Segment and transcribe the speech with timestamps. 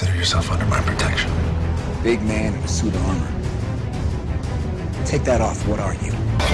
[0.00, 1.30] Consider yourself under my protection.
[2.02, 5.04] Big man in a suit of armor.
[5.04, 5.68] Take that off.
[5.68, 6.12] What are you?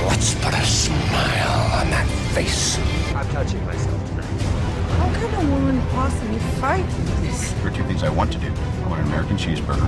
[0.09, 2.77] Let's put a smile on that face.
[3.15, 4.25] I'm touching myself tonight.
[4.25, 6.89] How can a woman possibly fight
[7.23, 7.53] this?
[7.53, 8.49] There are two things I want to do.
[8.49, 9.87] I want an American cheeseburger.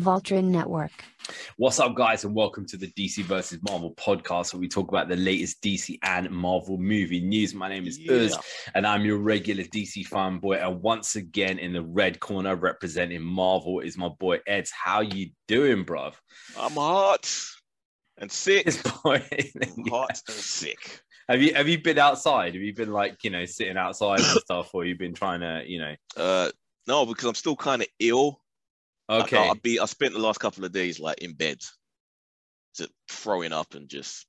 [0.00, 1.04] Voltron Network.
[1.58, 5.08] What's up, guys, and welcome to the DC versus Marvel podcast, where we talk about
[5.08, 7.54] the latest DC and Marvel movie news.
[7.54, 8.12] My name is Yeah.
[8.12, 8.36] Uz,
[8.74, 10.62] and I'm your regular DC fanboy.
[10.62, 14.70] And once again, in the red corner, representing Marvel, is my boy Eds.
[14.70, 16.12] How you doing, bruv?
[16.58, 17.34] I'm hot
[18.18, 18.66] and sick.
[19.02, 19.26] Boy.
[19.62, 21.00] I'm hot and sick.
[21.26, 22.52] have you have you been outside?
[22.52, 25.62] Have you been like you know sitting outside and stuff, or you been trying to
[25.66, 25.94] you know?
[26.18, 26.50] Uh,
[26.86, 28.42] no, because I'm still kind of ill.
[29.08, 31.58] Okay, I, I be I spent the last couple of days like in bed,
[32.76, 34.26] just throwing up and just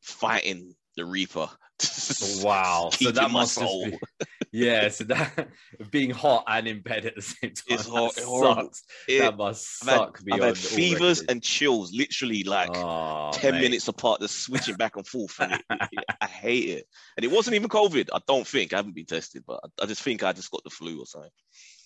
[0.00, 1.48] fighting the Reaper.
[2.42, 2.88] wow.
[2.90, 3.98] So that must be,
[4.52, 4.88] yeah.
[4.88, 5.48] So that
[5.90, 7.64] being hot and in bed at the same time.
[7.68, 8.82] It's hot- that sucks.
[9.06, 13.60] It- that must I've had, I've had fevers and chills, literally like Oh, 10 mate.
[13.60, 15.38] minutes apart, just switching back and forth.
[15.38, 16.86] And it- I hate it.
[17.18, 18.08] And it wasn't even COVID.
[18.14, 18.72] I don't think.
[18.72, 21.06] I haven't been tested, but I, I just think I just got the flu or
[21.06, 21.30] something.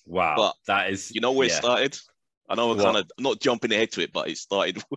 [0.06, 1.54] Wow, but that is You know where yeah.
[1.54, 1.98] it started?
[2.50, 4.82] I know I'm kind of not jumping ahead to it, but it started.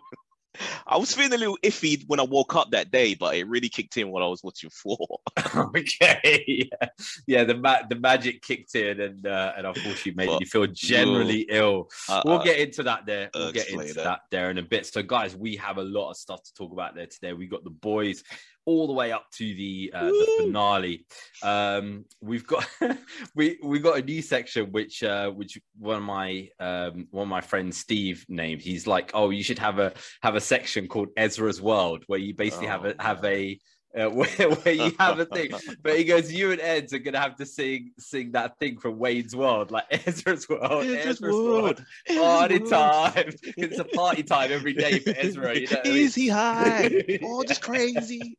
[0.85, 3.69] I was feeling a little iffy when I woke up that day, but it really
[3.69, 5.19] kicked in while I was watching Thor.
[5.55, 6.87] okay, yeah,
[7.25, 7.43] yeah.
[7.43, 11.47] The ma- the magic kicked in, and uh, and unfortunately made But- you feel generally
[11.49, 11.89] ill.
[12.07, 13.29] Uh, We'll get into that there.
[13.33, 14.03] We'll get into that.
[14.03, 14.85] that there in a bit.
[14.85, 17.33] So, guys, we have a lot of stuff to talk about there today.
[17.33, 18.23] We got the boys
[18.65, 21.05] all the way up to the uh, the finale.
[21.43, 22.65] Um, we've got
[23.35, 27.29] we we got a new section which uh, which one of my um, one of
[27.29, 28.61] my friends Steve named.
[28.61, 32.33] He's like, oh, you should have a have a section called Ezra's World where you
[32.33, 33.59] basically have a Oh, have a
[33.97, 35.51] uh, where, where you have a thing,
[35.81, 38.97] but he goes, "You and Eds are gonna have to sing sing that thing from
[38.97, 41.85] Wayne's World, like Ezra's World, Ezra's Ezra's World, World.
[42.07, 43.13] party Ezra's World.
[43.13, 43.33] time.
[43.57, 45.55] It's a party time every day for Ezra.
[45.55, 45.97] You know what I mean?
[45.97, 47.19] Is he high?
[47.23, 48.37] oh, just crazy.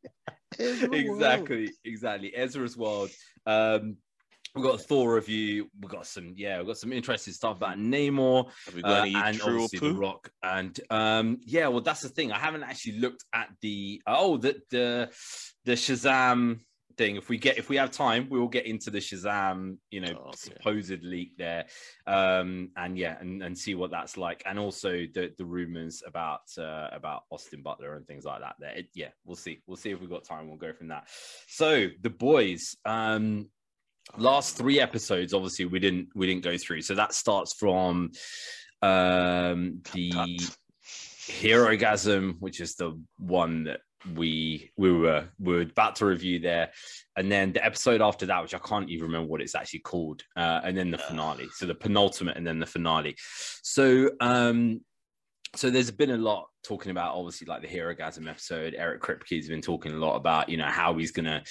[0.59, 0.95] Ezra World.
[0.95, 2.35] exactly, exactly.
[2.35, 3.11] Ezra's World.
[3.47, 3.97] Um,
[4.55, 5.69] we've got a Thor review.
[5.81, 9.15] We've got some, yeah, we've got some interesting stuff about Namor Have we uh, any
[9.15, 9.95] and true or obviously the?
[9.95, 10.31] Rock.
[10.43, 12.33] And um, yeah, well, that's the thing.
[12.33, 15.11] I haven't actually looked at the oh the the
[15.65, 16.61] the Shazam
[16.97, 17.17] thing.
[17.17, 20.13] If we get if we have time, we will get into the Shazam, you know,
[20.19, 20.37] Oh, okay.
[20.37, 21.67] supposed leak there,
[22.07, 26.43] um, and yeah, and, and see what that's like, and also the the rumors about
[26.59, 28.57] uh, about Austin Butler and things like that.
[28.59, 29.61] There, It- yeah, we'll see.
[29.67, 30.49] We'll see if we've got time.
[30.49, 31.09] We'll go from that.
[31.49, 32.77] So the boys.
[32.85, 33.49] Um,
[34.19, 38.11] last three episodes obviously we didn't we didn't go through so that starts from
[38.83, 40.13] um the
[41.27, 43.81] Herogasm which is the one that
[44.15, 46.71] we we were we were about to review there
[47.17, 50.23] and then the episode after that which i can't even remember what it's actually called
[50.37, 53.17] uh, and then the finale so the penultimate and then the finale
[53.63, 54.81] so um
[55.57, 59.63] so there's been a lot talking about obviously like the Herogasm episode eric kripke's been
[59.63, 61.43] talking a lot about you know how he's gonna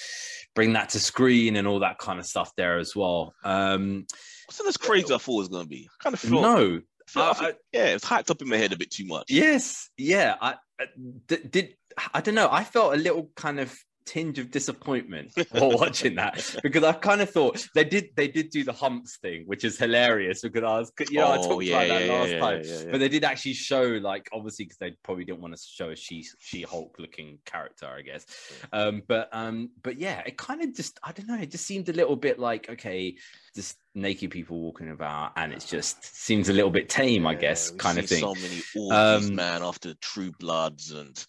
[0.54, 4.06] bring that to screen and all that kind of stuff there as well um
[4.48, 5.88] Wasn't as crazy I thought it was to be.
[6.00, 6.80] I kind of felt, no
[7.16, 9.26] I felt- I yeah, it's hyped up in my head a bit too much.
[9.28, 10.36] Yes, yeah.
[10.40, 10.86] I, I
[11.26, 11.76] d- did.
[12.12, 12.48] I don't know.
[12.50, 17.20] I felt a little kind of tinge of disappointment while watching that because I kind
[17.22, 18.10] of thought they did.
[18.16, 21.38] They did do the humps thing, which is hilarious because I was, you know, I
[21.38, 22.60] Oh, talked yeah, about that yeah, last yeah, time.
[22.90, 25.96] But they did actually show, like, obviously, because they probably didn't want to show a
[25.96, 28.26] she she Hulk looking character, I guess.
[28.72, 31.38] Um, but um, but yeah, it kind of just I don't know.
[31.40, 33.16] It just seemed a little bit like okay,
[33.54, 37.70] just naked people walking about, and it just seems a little bit tame, I guess,
[37.70, 38.20] kind of thing.
[38.20, 41.24] So many orgies, Um, man, after True Bloods and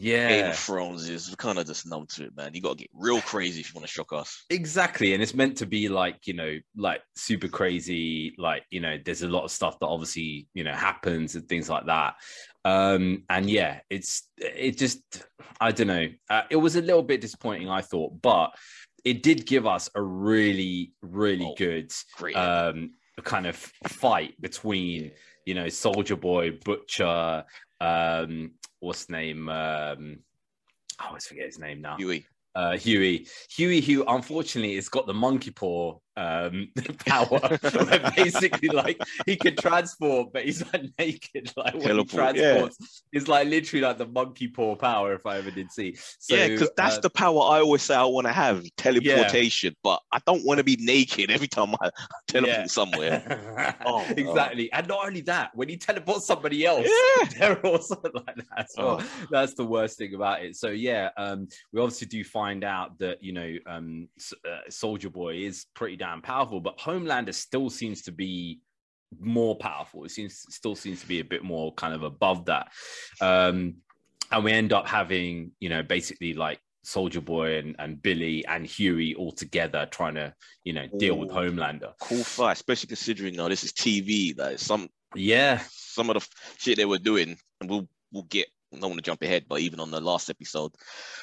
[0.00, 2.52] Game of Thrones is kind of just numb to it, man.
[2.54, 4.44] You got to get real crazy if you want to shock us.
[4.50, 5.14] exactly.
[5.14, 8.34] And it's meant to be like you know, like super crazy.
[8.38, 11.68] Like you know, there's a lot of stuff that obviously you know happens and things
[11.70, 12.14] like that.
[12.64, 15.00] Um, and yeah, it's it just
[15.60, 16.08] I don't know.
[16.28, 18.50] Uh, it was a little bit disappointing, I thought, but
[19.06, 21.92] it did give us a really, really Oh, good
[22.34, 22.90] um
[23.22, 25.10] kind of fight between
[25.46, 27.44] you know soldier boy butcher
[27.80, 28.50] um
[28.80, 30.18] what's name um
[30.98, 31.96] i always forget his name now.
[31.96, 32.26] Huey.
[32.54, 33.26] uh huey.
[33.56, 36.68] Huey who unfortunately has got the monkey paw um
[37.06, 42.36] power where basically like he can transport but he's like naked like when he Teleport,
[42.36, 42.52] yeah.
[42.54, 46.34] transports it's like literally like the monkey paw power if i ever did see so,
[46.34, 50.00] yeah, because that's uh, the power I always say I want to have teleportation, but
[50.12, 51.90] I don't want to be naked every time I
[52.28, 52.66] teleport Yeah.
[52.66, 53.74] somewhere.
[53.86, 54.72] Oh, exactly.
[54.72, 57.28] And not only that, when you teleport somebody else, Yeah.
[57.38, 59.00] they're also like that as well.
[59.00, 59.26] Oh.
[59.30, 60.56] That's the worst thing about it.
[60.56, 64.08] So yeah, um, we obviously do find out that you know um,
[64.44, 68.60] uh, Soldier Boy is pretty damn powerful, but Homelander still seems to be
[69.20, 70.04] more powerful.
[70.04, 72.68] It seems still seems to be a bit more kind of above that.
[73.20, 73.76] Um,
[74.32, 78.66] and we end up having you know basically like Soldier Boy and, and Billy and
[78.66, 80.32] Huey all together trying to
[80.64, 81.92] you know deal with Homelander.
[82.00, 84.36] cool fight, especially considering now this is TV.
[84.38, 86.26] Like some Yeah, some of the
[86.58, 88.48] shit they were doing, and we'll we'll get.
[88.74, 90.72] I don't want to jump ahead, but even on the last episode,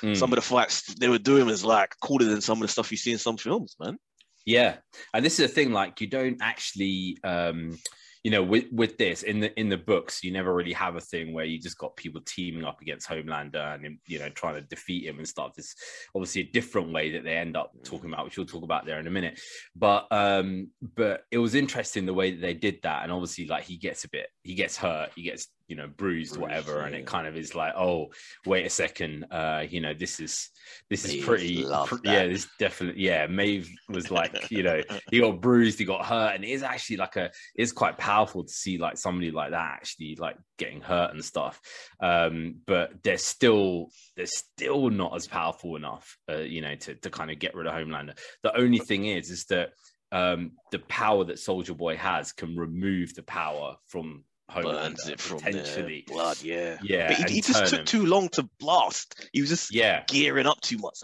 [0.02, 0.16] Mm.
[0.16, 2.90] some of the fights they were doing was like cooler than some of the stuff
[2.92, 3.98] you see in some films, man.
[4.46, 4.78] Yeah,
[5.14, 5.72] and this is the thing.
[5.72, 7.78] Like, you don't actually, um,
[8.24, 11.02] you know, with with this in the in the books, you never really have a
[11.02, 14.62] thing where you just got people teaming up against Homelander and you know trying to
[14.62, 15.54] defeat him and stuff.
[15.58, 15.76] It's
[16.16, 19.00] obviously a different way that they end up talking about, which we'll talk about there
[19.00, 19.40] in a minute.
[19.76, 23.64] But um, but it was interesting the way that they did that, and obviously, like
[23.64, 26.96] he gets a bit, he gets hurt, he gets you know bruised, Bruised, whatever, and
[26.96, 28.12] it kind of is like, oh,
[28.46, 30.50] wait a second, uh, you know, this is
[30.90, 33.28] this is Maeve pretty, pr- yeah, this definitely, yeah.
[33.28, 34.82] Maeve was like, you know,
[35.12, 38.44] he got bruised, he got hurt, and it is actually like a it's quite powerful
[38.44, 41.60] to see like somebody like that actually like getting hurt and stuff.
[42.00, 47.10] Um, but they're still they're still not as powerful enough, uh, you know, to to
[47.10, 48.18] kind of get rid of Homelander.
[48.44, 49.70] The only thing is, is that
[50.12, 55.40] um, the power that Soldier Boy has can remove the power from Burns it from
[55.40, 56.78] the blood, yeah.
[56.84, 57.86] Yeah, but he, he just took him.
[57.86, 59.30] too long to blast.
[59.34, 61.00] He was just Yeah, gearing up too much.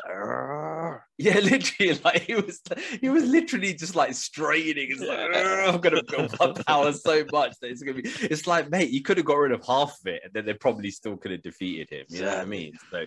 [1.18, 2.62] Yeah, literally, like he was,
[3.02, 4.88] he was literally just like straining.
[4.92, 8.10] It's like, I'm gonna build my power so much that it's gonna be.
[8.22, 10.54] It's like, mate, you could have got rid of half of it, and then they
[10.54, 12.06] probably still could have defeated him.
[12.10, 12.74] You know what I mean?
[12.92, 13.06] So,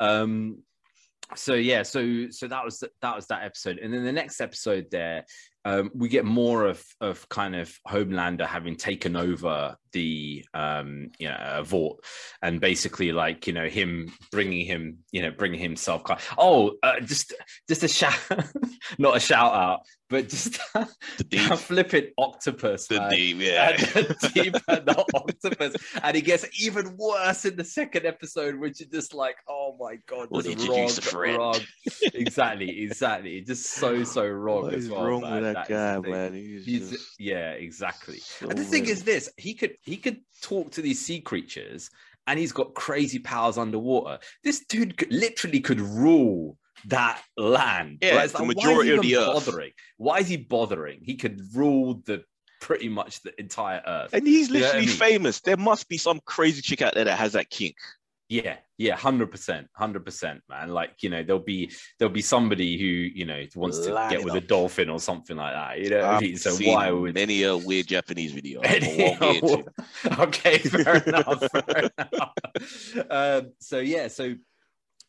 [0.00, 0.62] um,
[1.34, 4.86] so yeah, so so that was that was that episode, and then the next episode
[4.90, 5.24] there,
[5.64, 11.28] um, we get more of of kind of Homelander having taken over the um, you
[11.28, 12.04] know vault,
[12.42, 16.02] and basically like you know him bringing him you know bringing himself.
[16.36, 17.34] Oh, uh, just
[17.68, 18.18] just a shout,
[18.98, 20.58] not a shout out, but just
[21.18, 22.86] The deep, a flipping octopus.
[22.86, 23.10] the man.
[23.10, 23.70] deep, yeah.
[23.70, 28.56] And the deep and the octopus, and it gets even worse in the second episode,
[28.56, 31.60] which is just like, oh my god, When just wrong, wrong.
[32.14, 34.64] exactly, exactly, just so so wrong.
[34.64, 35.64] What as well, wrong man.
[35.68, 36.32] with that, is the guy, man?
[36.34, 38.18] He's, He's just yeah, exactly.
[38.18, 38.98] so And the thing weird.
[38.98, 41.90] is, this he could he could talk to these sea creatures,
[42.26, 44.18] and he's got crazy powers underwater.
[44.44, 46.56] This dude could, literally could rule
[46.86, 47.98] that land.
[48.02, 48.24] Yeah, right?
[48.24, 49.46] It's the like, majority why of is he the earth.
[49.46, 49.72] bothering?
[49.96, 51.00] Why is he bothering?
[51.02, 52.22] He could rule the
[52.60, 54.12] pretty much the entire earth.
[54.12, 54.96] and he's You know I literally mean?
[54.96, 55.40] famous.
[55.40, 57.76] There must be some crazy chick out there that has that kink.
[58.30, 60.68] Yeah, yeah, hundred percent, hundred percent, man.
[60.68, 64.24] Like you know, there'll be there'll be somebody who you know wants to get it
[64.24, 65.80] with a dolphin or something like that.
[65.80, 66.36] You know, I've mean?
[66.36, 68.60] so seen why would many a weird Japanese video?
[68.62, 70.18] I Any- won't get into it.
[70.18, 71.42] okay, fair enough.
[71.50, 72.32] Fair enough.
[73.08, 74.34] Um, so yeah, so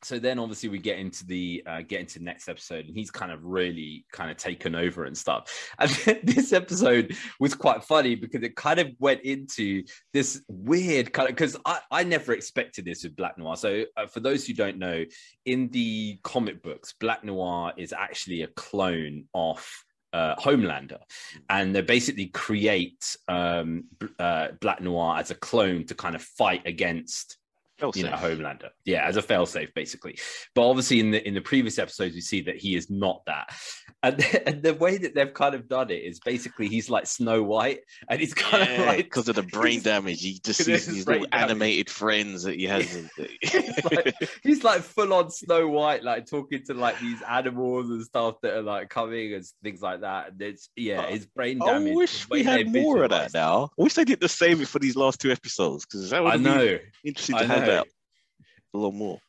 [0.01, 3.12] so then obviously we get into the uh, get into the next episode, and he's
[3.12, 5.50] kind of really kind of taken over and stuff.
[5.80, 5.90] And
[6.24, 11.36] this episode was quite funny because it kind of went into this weird kind of
[11.36, 13.56] because I, I never expected this with Black Noir.
[13.56, 15.06] So uh, for those who don't know,
[15.46, 19.66] in the comic books, Black Noir is actually a clone of
[20.13, 21.00] uh, Homelander,
[21.50, 23.86] and they basically create um,
[24.18, 27.38] uh, Black Noir as a clone to kind of fight against
[27.95, 28.69] you know Homelander.
[28.86, 30.17] Yeah, as a failsafe, basically.
[30.55, 33.53] But obviously, in the in the previous episodes, we see that he is not that.
[34.01, 37.43] And, and the way that they've kind of done it is basically he's like Snow
[37.43, 40.21] White, and he's kind of like because of the brain damage.
[40.21, 41.43] He just sees these little damage.
[41.43, 42.95] animated friends that he has.
[42.95, 43.09] in-
[43.91, 48.36] like, he's like full on Snow White, like talking to like these animals and stuff
[48.41, 50.31] that are like coming and things like that.
[50.31, 51.91] And it's yeah, uh, his brain damage.
[51.91, 53.69] I wish we had more of that now.
[53.77, 56.38] I wish they did the same for these last two episodes because that would I
[56.38, 56.79] be know.
[57.03, 57.88] interesting I to have that
[58.74, 59.20] a little more.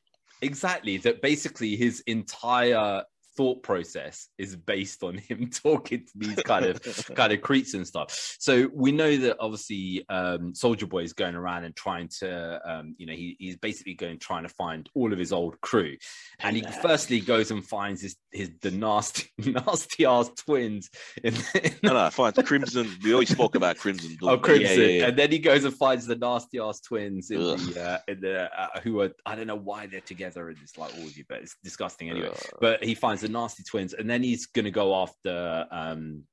[0.42, 3.02] exactly that basically his entire
[3.36, 6.82] thought process is based on him talking to these kind of
[7.14, 11.34] kind of creeps and stuff so we know that obviously um soldier boy is going
[11.34, 15.12] around and trying to um you know he, he's basically going trying to find all
[15.12, 15.96] of his old crew
[16.40, 20.90] and he firstly goes and finds his his the nasty nasty ass twins
[21.22, 22.32] in, in no, no, fine.
[22.32, 22.90] Crimson.
[23.02, 24.16] We always spoke about Crimson.
[24.22, 25.06] Oh, but yeah, Crimson, yeah, yeah.
[25.06, 27.58] and then he goes and finds the nasty ass twins in Ugh.
[27.58, 30.76] the uh, in the uh, who are I don't know why they're together in this
[30.78, 32.28] like orgy, but it's disgusting anyway.
[32.30, 32.58] Ugh.
[32.60, 36.24] But he finds the nasty twins, and then he's gonna go after um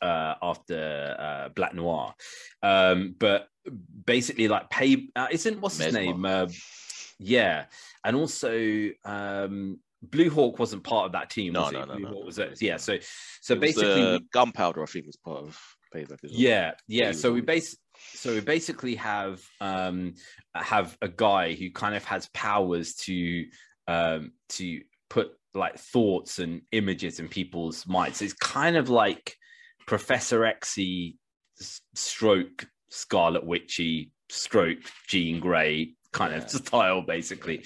[0.00, 2.14] uh after uh Black Noir.
[2.62, 3.48] Um, but
[4.04, 6.00] basically, like pay uh, isn't what's his Mesmer.
[6.00, 6.24] name?
[6.24, 6.48] Uh,
[7.18, 7.66] yeah,
[8.04, 11.52] and also um Blue Hawk wasn't part of that team.
[11.52, 12.08] No, was no, no, Blue no.
[12.08, 12.60] Hawk was it?
[12.60, 12.98] Yeah, so
[13.40, 15.60] so basically, uh, gunpowder, I think, was part of
[15.94, 16.18] payback.
[16.22, 17.12] Yeah, yeah.
[17.12, 17.76] So we base
[18.14, 20.14] so we basically have um
[20.54, 23.44] have a guy who kind of has powers to
[23.86, 28.22] um to put like thoughts and images in people's minds.
[28.22, 29.36] It's kind of like
[29.86, 31.16] Professor Xy
[31.94, 34.78] stroke Scarlet Witchy stroke
[35.08, 36.38] Jean Grey kind Yeah.
[36.42, 37.64] of style, basically.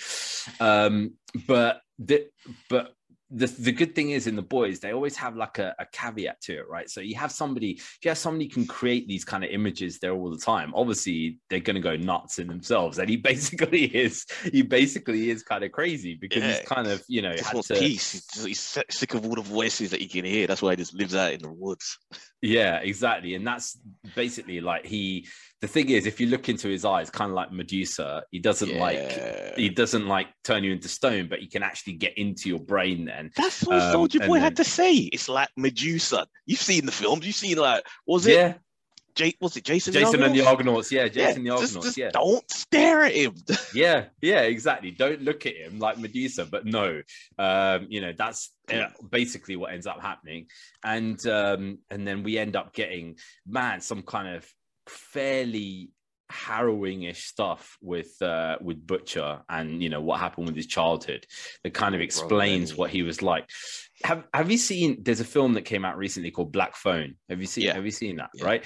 [0.60, 1.14] Um,
[1.46, 2.26] but the
[2.68, 2.94] but
[3.30, 6.40] the the good thing is in the boys they always have like a, a caveat
[6.40, 9.24] to it right so you have somebody if you have somebody who can create these
[9.24, 12.98] kind of images there all the time obviously they're going to go nuts in themselves
[12.98, 16.58] and he basically is he basically is kind of crazy because Yeah.
[16.58, 18.12] he's kind of you know had wants to, peace.
[18.12, 20.46] He's, he's sick- sick of all the voices that he can hear.
[20.46, 21.98] That's why he just lives out in the woods.
[22.42, 23.34] Yeah, exactly.
[23.34, 23.78] And that's
[24.14, 25.26] basically like he
[25.62, 28.76] the thing is if you look into his eyes, kind of like Medusa, he doesn't
[28.76, 32.60] like he doesn't like turn you into stone, but he can actually get into your
[32.60, 33.30] brain then.
[33.36, 34.94] That's what Um, Soldier Boy then- had to say.
[34.94, 36.26] It's like Medusa.
[36.44, 37.26] You've seen the films.
[37.26, 38.54] You've seen like was it Yeah,
[39.14, 39.94] Jay, was it Jason?
[39.94, 40.92] Jason and the Argonauts?
[40.92, 41.86] Yeah, Jason yeah, the Argonauts.
[41.86, 42.10] just yeah.
[42.10, 43.34] don't stare at him.
[43.74, 44.90] yeah, yeah, exactly.
[44.90, 47.00] Don't look at him like Medusa, but no,
[47.38, 50.48] um, you know that's uh, basically what ends up happening,
[50.84, 54.46] and um, and then we end up getting man some kind of
[54.88, 55.90] fairly
[56.28, 61.24] harrowing-ish stuff with uh, with Butcher and you know what happened with his childhood
[61.62, 63.48] that kind of explains what he was like.
[64.02, 64.98] Have Have you seen?
[65.02, 67.14] There's a film that came out recently called Black Phone.
[67.28, 67.64] Have you seen?
[67.64, 67.74] Yeah.
[67.74, 68.30] Have you seen that?
[68.34, 68.44] Yeah.
[68.44, 68.64] Right.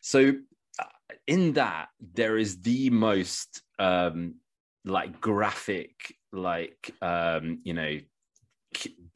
[0.00, 0.32] So
[0.78, 4.36] uh, in that there is the most um
[4.84, 7.98] like graphic like um you know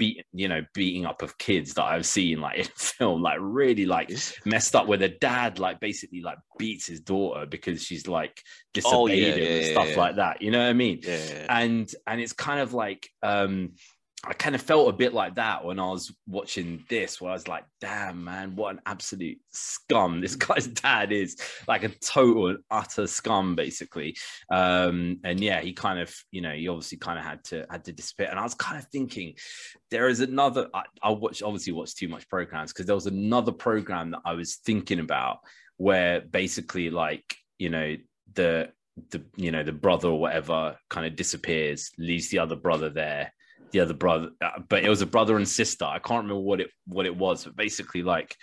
[0.01, 3.85] beat you know beating up of kids that i've seen like in film like really
[3.85, 4.11] like
[4.47, 8.43] messed up where the dad like basically like beats his daughter because she's like
[8.73, 11.03] disobeyed Oh, yeah, him yeah, and yeah, stuff like that you know what i mean?
[11.51, 13.73] And and it's kind of like um
[14.23, 17.35] I kind of felt a bit like that when I was watching this, where I
[17.35, 22.49] was like, damn, man, what an absolute scum this guy's dad is like a total
[22.49, 24.15] and utter scum, basically.
[24.51, 27.85] Um, and yeah, he kind of, you know, he obviously kind of had to had
[27.87, 28.29] to disappear.
[28.29, 29.37] And I was kind of thinking,
[29.91, 33.53] there is another I, I watch obviously watch too much programs because there was another
[33.53, 35.39] program that I was thinking about
[35.79, 37.97] where basically like, you know,
[38.35, 38.71] the
[39.09, 43.33] the you know the brother or whatever kind of disappears leaves the other brother there
[43.73, 45.85] the other brother uh, but it was a brother and sister.
[45.85, 48.37] I can't remember what it what it was but basically like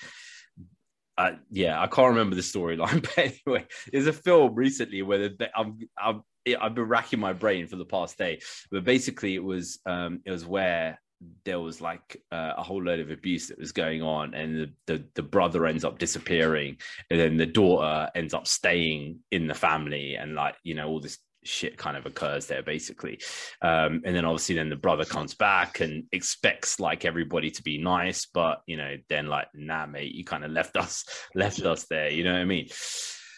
[1.18, 5.50] uh, yeah i can't remember the storyline but anyway there's a film recently where the,
[5.56, 6.22] i'm i've
[6.56, 8.40] I've been racking my brain for the past day,
[8.72, 11.00] but basically it was um, it was where
[11.46, 14.74] there was like uh, a whole load of abuse that was going on, and the,
[14.86, 16.78] the the brother ends up disappearing,
[17.10, 21.00] and then the daughter ends up staying in the family, and like you know all
[21.00, 21.18] this
[21.48, 23.20] shit kind of occurs there basically.
[23.62, 27.78] Um and then obviously then the brother comes back and expects like everybody to be
[27.78, 31.86] nice but you know then like nah mate you kind of left us left us
[31.90, 32.68] there you know what i mean?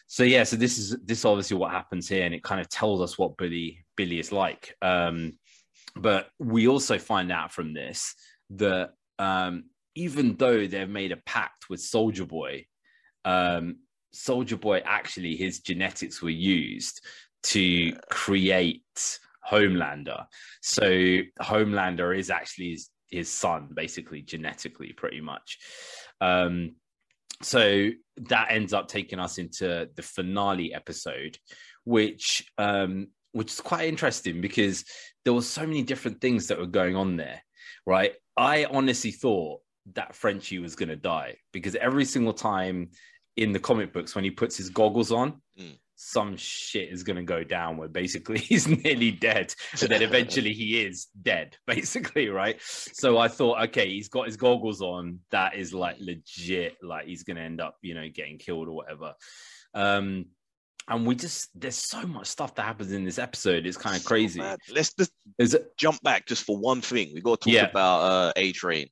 [0.08, 2.68] So yeah so this is this is obviously what happens here and it kind of
[2.70, 4.75] tells us what billy billy is like.
[4.82, 5.38] Um
[5.96, 8.16] but we also find out from this
[8.51, 12.66] that um even though they've made a pact with soldier boy
[13.25, 13.78] um
[14.12, 17.01] soldier boy actually his genetics were used
[17.43, 18.84] to create
[19.50, 20.25] homelander.
[20.62, 20.84] So
[21.41, 25.58] homelander is actually his, his son basically genetically pretty much.
[26.22, 26.75] Um
[27.41, 31.38] so that ends up taking us into the finale episode
[31.86, 34.84] which um which is quite interesting because
[35.24, 37.41] there were so many different things that were going on there
[37.86, 38.13] right?
[38.36, 39.62] I honestly thought
[39.93, 42.89] that frenchie was going to die because every single time
[43.38, 45.77] in the comic books when he puts his goggles on Mm.
[46.01, 49.53] Some shit is going to go down where basically he's nearly dead.
[49.79, 52.56] But then eventually he is dead basically right?
[52.62, 55.20] So i thought okay he's got his goggles on.
[55.32, 56.77] That is like legit.
[56.82, 59.13] Like he's going to end up you know getting killed or whatever.
[59.74, 60.27] Um
[60.88, 63.68] and we just there's so much stuff that happens in this episode.
[63.68, 64.41] It's kind of crazy.
[64.74, 65.12] let's just
[65.77, 67.12] jump back just for one thing.
[67.13, 67.65] We got to talk Yeah.
[67.70, 68.88] about uh, A Train.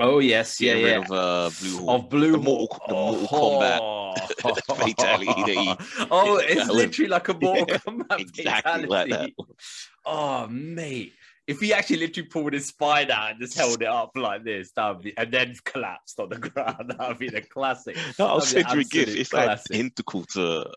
[0.00, 1.88] Oh yes yeah yeah of uh, Blue Hawk.
[2.04, 7.28] of blue The Mortal- the Mortal Kombat fatality that he- oh it's that literally like
[7.28, 9.18] a Mortal Yeah, Kombat exactly like that.
[9.20, 9.34] fatality.
[10.06, 11.12] oh mate
[11.46, 14.70] if he actually literally pulled his spine out and just held it up like this,
[14.76, 17.96] that would be, and then collapsed on the ground, that would be the classic.
[18.20, 19.18] No, I was That'd be to a gift.
[19.18, 19.74] It's like classic.
[19.76, 20.70] integral to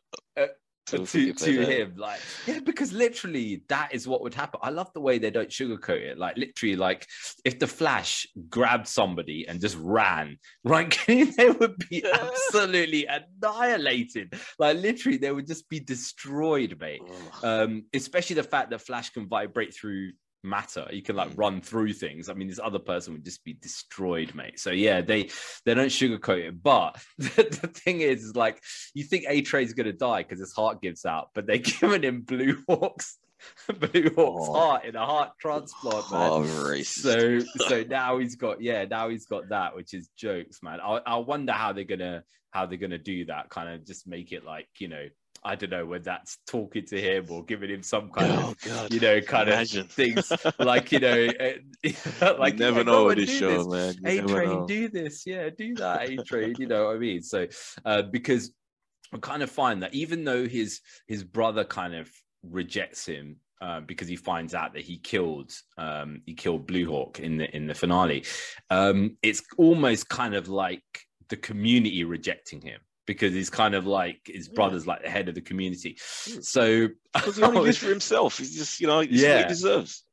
[0.88, 1.96] to, To to, him.
[1.96, 4.60] Like, yeah, because literally that is what would happen.
[4.64, 6.18] I love the way they don't sugarcoat it.
[6.18, 7.08] Like, literally, like
[7.46, 14.34] if the Flash grabbed somebody and just ran, right, they would be absolutely annihilated.
[14.60, 17.02] Like, literally, they would just be destroyed, mate.
[17.44, 20.12] Um, especially the fact that Flash can vibrate through
[20.44, 20.88] matter.
[20.92, 21.38] You can like Mm.
[21.38, 22.30] run through things.
[22.30, 24.60] I mean, this other person would just be destroyed, mate.
[24.60, 25.30] So yeah, they
[25.66, 26.62] they don't sugarcoat it.
[26.62, 28.62] But the, the thing is, is like
[28.94, 32.22] you think A Trey's gonna die because his heart gives out, but they're giving him
[32.22, 33.18] Blue Hawks,
[33.68, 34.54] Blue Hawks Oh.
[34.54, 36.32] heart in a heart transplant, man.
[36.32, 37.48] Oh, racist.
[37.58, 41.00] So so now he's got yeah now he's got that which is jokes man I,
[41.06, 44.44] I wonder how they're gonna how they're gonna do that kind of just make it
[44.46, 45.08] like you know
[45.46, 48.62] I don't know whether that's talking to him or giving him some kind oh of
[48.62, 48.94] God.
[48.94, 49.82] you know kind Imagine.
[49.82, 53.38] of things like you know uh, like you never yeah, know go with and this
[53.38, 54.00] show, this.
[54.02, 54.06] man.
[54.06, 56.56] A train, do this, yeah, do that, A train.
[56.58, 57.22] you know what I mean?
[57.22, 57.48] So,
[57.86, 58.52] uh, because
[59.14, 62.10] I kind of find that even though his his brother kind of
[62.44, 67.20] rejects him uh, because he finds out that he killed um, he killed Blue Hawk
[67.20, 68.26] in the in the finale,
[68.70, 70.84] um, it's almost kind of like
[71.30, 75.36] the community rejecting him because he's kind of like his brother's like the head of
[75.36, 75.98] the community.
[76.26, 76.42] Hmm.
[76.42, 78.38] So Because he only lives for himself.
[78.38, 79.40] He's just, you know, Yeah.
[79.44, 80.04] he deserves.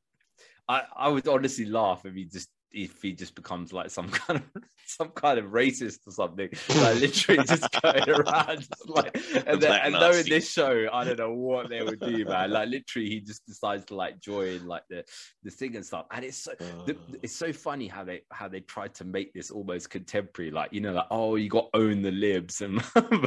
[0.69, 4.41] I, I would honestly laugh if he just if he just becomes like some kind
[4.55, 6.49] of some kind of racist or something,
[6.81, 11.19] like literally just going around just like and, then, and knowing this show, I don't
[11.19, 12.51] know what they would do, man.
[12.51, 15.05] Like literally, he just decides to like join like the
[15.45, 16.53] the thing and stuff, and it's so
[16.87, 20.51] the, Uh, it's so funny how they how they tried to make this almost contemporary,
[20.51, 22.77] like you know, like oh, you got own the libs and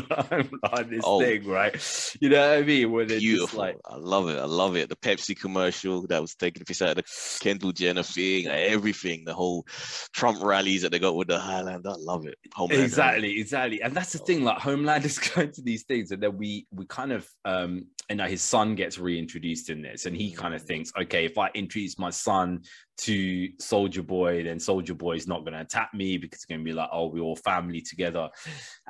[0.10, 1.20] like this Oh.
[1.20, 1.74] thing, right?
[2.20, 2.92] You know what I mean?
[2.92, 3.60] Where they're just beautiful.
[3.60, 4.38] like I love it.
[4.38, 4.90] I love it.
[4.90, 7.04] The Pepsi commercial that was taking the piss out of the
[7.42, 9.66] Kendall Jenner thing, everything, the whole
[10.14, 11.86] Trump rallies that they got with the Highland.
[11.88, 12.38] I love it.
[12.56, 12.84] Homelander.
[12.84, 16.38] exactly exactly and that's the thing like homeland is going to these things and then
[16.38, 20.32] we we kind of um and now his son gets reintroduced in this and he
[20.32, 22.62] kind of thinks okay if i introduce my son
[22.98, 26.62] to soldier boy then soldier boy is not going to attack me because it's going
[26.62, 28.30] to be like oh we're all family together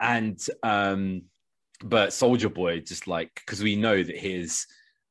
[0.02, 1.22] and um
[1.84, 4.66] but soldier boy just like because we know that his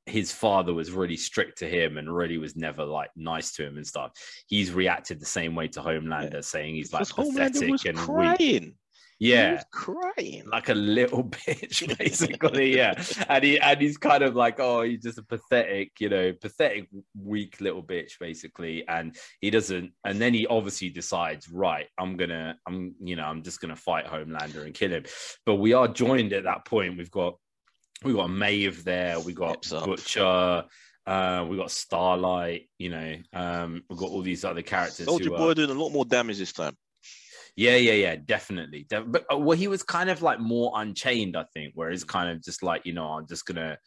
[0.07, 3.77] his father was really strict to him and really was never like nice to him
[3.77, 4.13] and stuff.
[4.47, 8.39] He's reacted the same way to Homelander, saying he's like pathetic and weak.
[8.39, 8.75] crying.
[9.19, 10.43] He Yeah, crying.
[10.51, 12.77] like a little bitch, basically.
[12.77, 12.95] yeah,
[13.29, 16.89] and he and he's kind of like, oh, he's just a pathetic, you know, pathetic,
[17.17, 18.85] weak little bitch, basically.
[18.89, 19.93] And he doesn't.
[20.05, 24.07] And then he obviously decides, right, I'm gonna, I'm, you know, I'm just gonna fight
[24.07, 25.05] Homelander and kill him.
[25.47, 26.99] But we are joined at that point.
[26.99, 27.39] We've got,
[28.05, 29.19] we got Maeve there.
[29.21, 29.67] We got.
[29.71, 30.65] Butcher.
[31.05, 32.69] Uh, we got Starlight.
[32.79, 35.07] You know, um, we've got all these other characters.
[35.07, 36.77] Soldier who are- Boy doing a lot more damage this time.
[37.57, 38.87] yeah, yeah, yeah, definitely.
[38.89, 42.05] De- but uh, well, he was kind of like more unchained, I think, where he's
[42.05, 43.79] kind of just like, you know, I'm just gonna,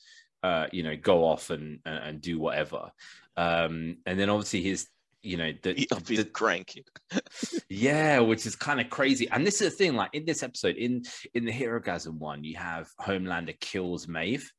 [0.44, 2.92] uh, you know, go off and and, and do whatever.
[3.38, 4.88] Um, and then obviously his,
[5.26, 6.80] you know, the, up his the- crank.
[7.70, 9.30] yeah, which is kind of crazy.
[9.30, 12.56] And this is the thing, like in this episode, in in the Herogasm one, you
[12.58, 14.52] have Homelander kills Maeve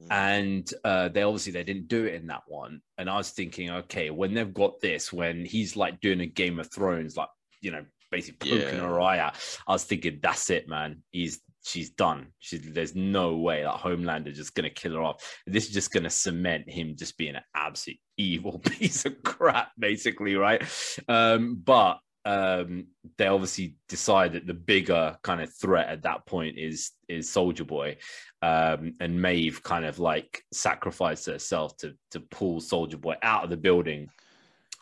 [0.00, 0.06] Mm.
[0.12, 2.80] and uh, they obviously they didn't do it in that one.
[2.96, 6.60] And I was thinking, okay, when they've got this, when he's like doing a Game
[6.60, 7.28] of Thrones, like
[7.60, 8.86] you know, basically poking Yeah.
[8.86, 9.34] her eye out,
[9.66, 11.02] I was thinking, that's it, man.
[11.10, 12.28] He's she's done.
[12.52, 15.22] There's no way that Homelander is just gonna kill her off.
[15.46, 20.36] This is just gonna cement him just being an absolute evil piece of crap, basically,
[20.36, 20.62] right?
[21.08, 26.58] Um, but um they obviously decide that the bigger kind of threat at that point
[26.58, 27.96] is is soldier boy
[28.42, 33.48] um and maeve kind of like sacrificed herself to to pull soldier boy out of
[33.48, 34.06] the building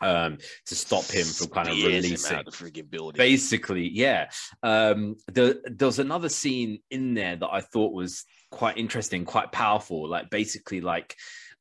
[0.01, 3.17] um to stop him from kind of Spears releasing the freaking building.
[3.17, 4.29] basically yeah
[4.63, 9.51] um the, there was another scene in there that i thought was quite interesting quite
[9.51, 11.15] powerful like basically like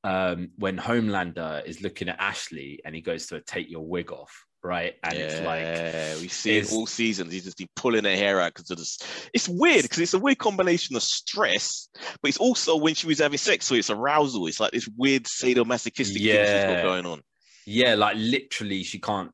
[0.05, 4.45] um when homelander is looking at ashley and he goes to take your wig off
[4.63, 7.33] right and it's like we see it all seasons.
[7.33, 8.99] He's just been pulling her hair out because this.
[9.33, 11.89] It's weird because it's a weird combination of stress,
[12.21, 14.47] but it's also when she was having sex, so it's arousal.
[14.49, 16.75] It's like this weird sadomasochistic thing she's Yeah.
[16.75, 17.21] got going on.
[17.69, 19.31] Yeah like literally she can't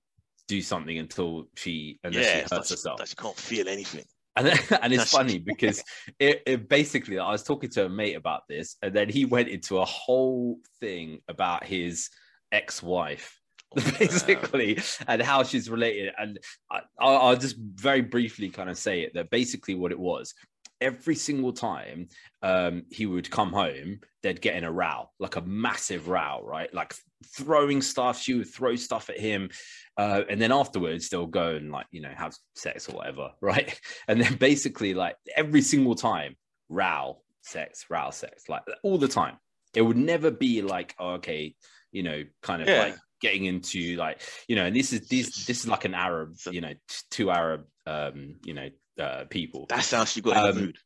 [0.49, 3.69] do something until she unless yeah, she hurts like, she- herself like she can't feel
[3.69, 4.05] anything.
[4.37, 5.83] And then, and it's funny because
[6.19, 9.49] it, it basically I was talking to a mate about this, and then he went
[9.49, 12.11] into a whole thing about his
[12.51, 13.41] ex-wife,
[13.99, 16.13] basically, and how she's related.
[16.19, 16.39] And
[16.71, 20.35] I, I'll, I'll just very briefly kind of say it that basically what it was.
[20.81, 22.09] Every single time
[22.43, 26.73] um, he would come home, they'd get in a row, like a massive row, right?
[26.75, 26.95] Like
[27.25, 28.21] throwing stuff.
[28.21, 29.51] She would throw stuff at him,
[29.97, 33.79] uh, and then afterwards they'll go and like you know have sex or whatever, right?
[34.09, 36.37] And then basically like every single time,
[36.69, 39.37] row, sex, row sex, like all the time.
[39.75, 41.57] It would never be like, oh, okay,
[41.91, 42.79] you know, kind of Yeah.
[42.79, 46.37] like getting into like, you know, and this is this this is like an Arab,
[46.51, 46.75] you know,
[47.11, 48.69] two Arab, um, you know,
[49.01, 49.67] uh, people.
[49.69, 50.79] That's how she got in the Um, mood.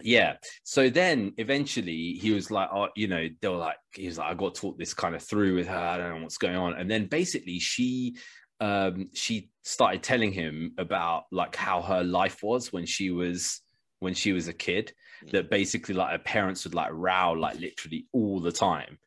[0.00, 0.36] Yeah.
[0.64, 4.30] So then eventually he was like, oh, you know, they were like, he was like,
[4.30, 5.76] I got to talk this kind of through with her.
[5.76, 6.74] I don't know what's going on.
[6.74, 8.16] And then basically she
[8.60, 13.60] um she started telling him about like how her life was when she was
[14.00, 14.92] when she was a kid
[15.32, 18.98] that basically like her parents would like row like literally all the time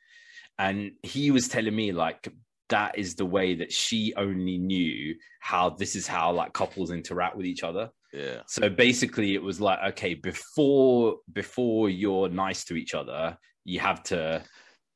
[0.57, 2.27] and he was telling me like
[2.69, 7.35] that is the way that she only knew how this is how like couples interact
[7.35, 8.41] with each other Yeah.
[8.47, 14.03] so basically it was like okay before before you're nice to each other you have
[14.03, 14.43] to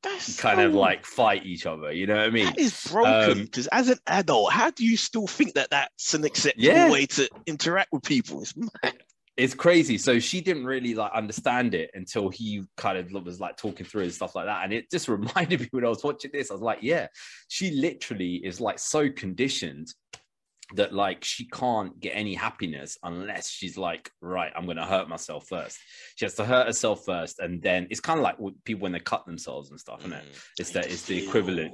[0.02, 3.30] That's kind of like fight each other you know what i mean That is broken.
[3.38, 6.90] Um, Because as an adult, how do you still think that that's an acceptable Yeah.
[6.90, 8.42] way to interact with people?
[8.42, 8.94] It's mad.
[9.36, 13.56] it's crazy so she didn't really like understand it until he kind of was like
[13.56, 16.30] talking through and stuff like that and it just reminded me when i was watching
[16.32, 17.06] this i was like yeah
[17.48, 19.88] she literally is like so conditioned
[20.74, 25.46] that like she can't get any happiness unless she's like right i'm gonna hurt myself
[25.48, 25.78] first.
[26.16, 29.00] She has to hurt herself first and then it's kind of like people when they
[29.00, 30.24] cut themselves and stuff isn't it
[30.58, 31.72] it's that it's the equivalent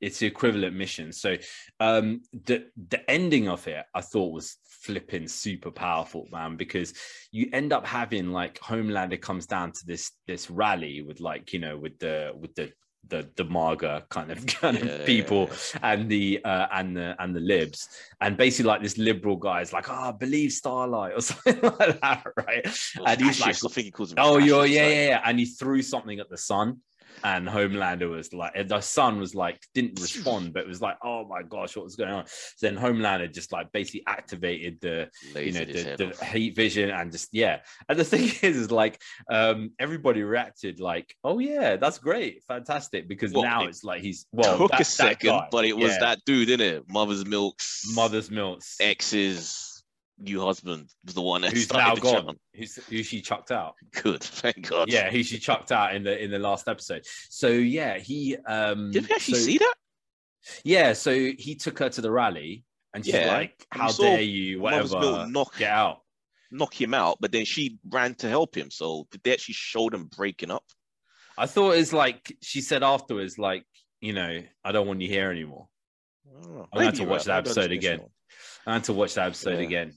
[0.00, 1.12] it's the equivalent mission.
[1.12, 1.36] So
[1.80, 6.94] um the the ending of it I thought was flipping super powerful, man, because
[7.32, 11.58] you end up having like Homelander comes down to this this rally with like, you
[11.58, 12.72] know, with the with the
[13.08, 17.14] the the MAGA kind of kind Yeah, of people yeah, and the uh and the
[17.22, 17.88] and the libs
[18.20, 22.24] and basically like this liberal guy is like oh believe starlight or something like that
[22.36, 22.66] right
[22.96, 24.18] Well, and he's like I think he calls him.
[24.18, 25.22] Oh, you're yeah, yeah, yeah.
[25.24, 26.78] And he threw something at the sun,
[27.24, 31.26] and Homelander was like, the son was like, didn't respond, but it was like, oh
[31.26, 32.26] my gosh, what was going on?
[32.26, 37.10] So then Homelander just like basically activated the, you know, the, the heat vision and
[37.12, 37.60] just yeah.
[37.88, 39.00] And the thing is, is like,
[39.30, 44.02] um, everybody reacted like, oh yeah, that's great, fantastic, because Well, now it it's like
[44.02, 46.84] he's well, took that- a second, but it was yeah, that dude, didn't it?
[46.88, 48.76] Mother's Milk's mother's milks.
[48.80, 49.75] ex's
[50.18, 52.36] new husband was the one that Who's now gone?
[52.54, 53.74] Who's who she chucked out?
[54.02, 54.88] Good, thank God.
[54.90, 57.04] yeah, who she chucked out in the in the last episode.
[57.28, 59.74] So yeah, he um Did we actually so- see that?
[60.64, 64.60] Yeah, so he took her to the rally and she's Yeah, like, How dare you,
[64.60, 66.02] whatever, knock get out.
[66.52, 68.70] knock him out, but then she ran to help him.
[68.70, 70.62] So did they actually show them breaking up?
[71.36, 73.64] I thought it's like she said afterwards, like,
[74.00, 75.66] you know, I don't want you here anymore.
[76.28, 77.34] I gonna have Maybe to watch right.
[77.34, 78.00] I episode again.
[78.66, 79.66] I had to watch that episode Yeah.
[79.66, 79.92] again.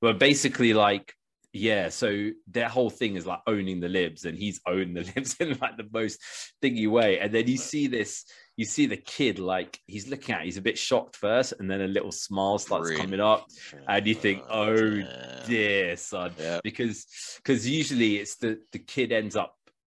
[0.00, 1.14] But basically, like,
[1.52, 5.36] yeah, so their whole thing is like owning the libs, and he's owned the libs
[5.38, 6.20] in like the most
[6.62, 7.18] thingy way.
[7.18, 8.24] And then you see this,
[8.56, 11.70] you see the kid, like he's looking at, it, he's a bit shocked first, and
[11.70, 13.02] then a little smile starts Brilliant.
[13.02, 13.46] coming up.
[13.86, 15.42] And you think, oh, oh yeah.
[15.46, 16.32] dear son,
[16.64, 17.06] because
[17.36, 19.56] because usually it's the the kid ends up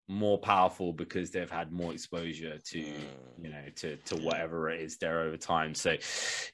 [0.07, 2.93] more powerful because they've had more exposure to you
[3.41, 3.51] mm.
[3.51, 5.95] know to to whatever it is there over time so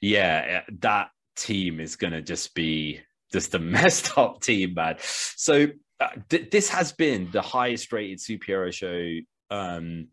[0.00, 3.00] yeah that team is going to just be
[3.32, 5.66] just a messed up team man so
[6.00, 10.08] uh, th- this has been the highest rated superhero show um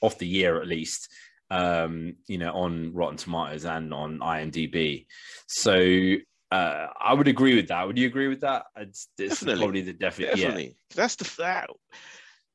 [0.00, 1.08] of the year at least
[1.50, 5.06] um you know on rotten tomatoes and on imdb
[5.46, 6.16] so
[6.52, 7.86] uh, I would agree with that.
[7.86, 8.66] Would you agree with that?
[8.76, 9.62] It's, it's Definitely.
[9.62, 10.36] probably the definite.
[10.36, 10.76] Yeah, Definitely.
[10.94, 11.70] That's the fact.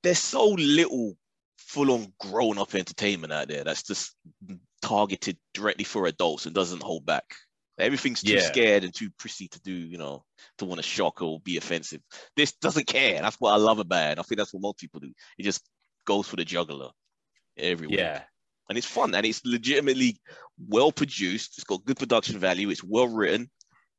[0.04, 1.18] There's so little
[1.58, 4.16] full on grown up entertainment out there that's just
[4.84, 7.26] targeted directly for adults and doesn't hold back.
[7.80, 8.40] Everything's too Yeah.
[8.42, 10.24] scared and too prissy to do, you know,
[10.58, 12.02] to want to shock or be offensive.
[12.36, 13.22] This doesn't care.
[13.22, 14.20] That's what I love about it.
[14.20, 15.12] I think that's what most people do.
[15.38, 15.68] It just
[16.06, 16.90] goes for the juggler
[17.58, 17.98] everywhere.
[18.00, 18.24] yeah,
[18.70, 20.20] And it's fun and it's legitimately
[20.68, 21.54] well produced.
[21.58, 22.70] It's got good production value.
[22.70, 23.50] It's well written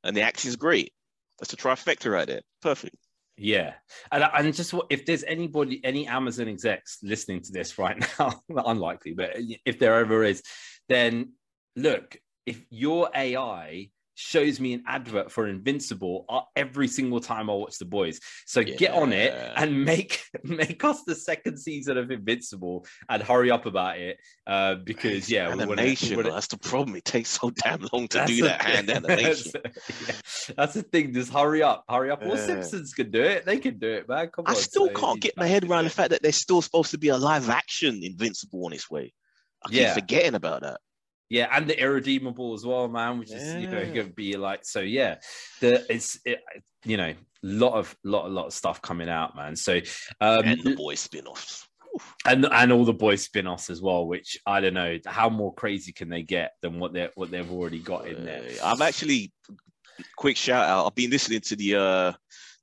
[0.03, 0.93] and the acting's great.
[1.38, 2.43] That's a trifecta right there.
[2.62, 2.97] Perfect.
[3.41, 3.75] Yeah,
[4.11, 9.12] and and just if there's anybody, any Amazon execs listening to this right now, unlikely,
[9.14, 10.43] but if there ever is,
[10.88, 11.35] then
[11.77, 12.17] look,
[12.49, 17.85] if your AI shows me an advert for Invincible every single time I watch The
[17.85, 23.23] Boys, so get on it and make make us the second season of Invincible and
[23.23, 26.17] hurry up about it, uh, because yeah, we wanna- we animation.
[26.17, 26.97] wanna- That's the problem.
[26.97, 29.53] It takes so damn long to That's do that hand animation.
[29.65, 30.15] yeah,
[30.57, 31.15] that's the thing.
[31.15, 32.21] Just hurry up, hurry up.
[32.25, 32.35] Yeah.
[32.45, 33.47] Simpsons can do it.
[33.47, 34.31] They can do it, man.
[34.35, 34.57] Come I on.
[34.57, 37.11] still So can't get my head around the fact that there's still supposed to be
[37.11, 39.13] a live action Invincible on its way.
[39.65, 39.95] I keep Yeah.
[39.95, 40.81] forgetting about that.
[41.31, 43.19] Yeah, and the irredeemable as well, man.
[43.19, 44.81] Which is you know gonna be like so.
[44.81, 45.17] Yeah,
[45.61, 46.41] the it's it,
[46.85, 49.55] you know lot of lot a lot of stuff coming out, man.
[49.55, 49.77] So
[50.21, 51.69] um, and the boy spin-offs.
[52.27, 54.07] and and all the boys spin-offs as well.
[54.07, 57.51] Which I don't know how more crazy can they get than what they what they've
[57.51, 58.43] already got in there.
[58.62, 59.33] I'm actually
[60.17, 60.87] quick shout out.
[60.87, 62.12] I've been listening to the uh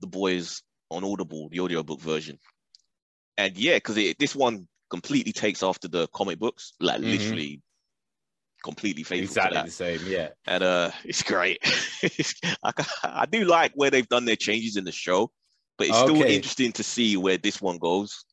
[0.02, 2.40] the boys on Audible, the audiobook version.
[3.38, 7.12] And yeah, because this one completely takes after the comic books, like Mhm.
[7.12, 7.62] literally
[8.66, 10.00] completely faithful to exactly the same.
[10.08, 11.60] Yeah, and uh, it's great.
[12.64, 12.72] I,
[13.04, 15.32] I do like where they've done their changes in the show,
[15.78, 18.26] but it's still interesting to see where this one goes.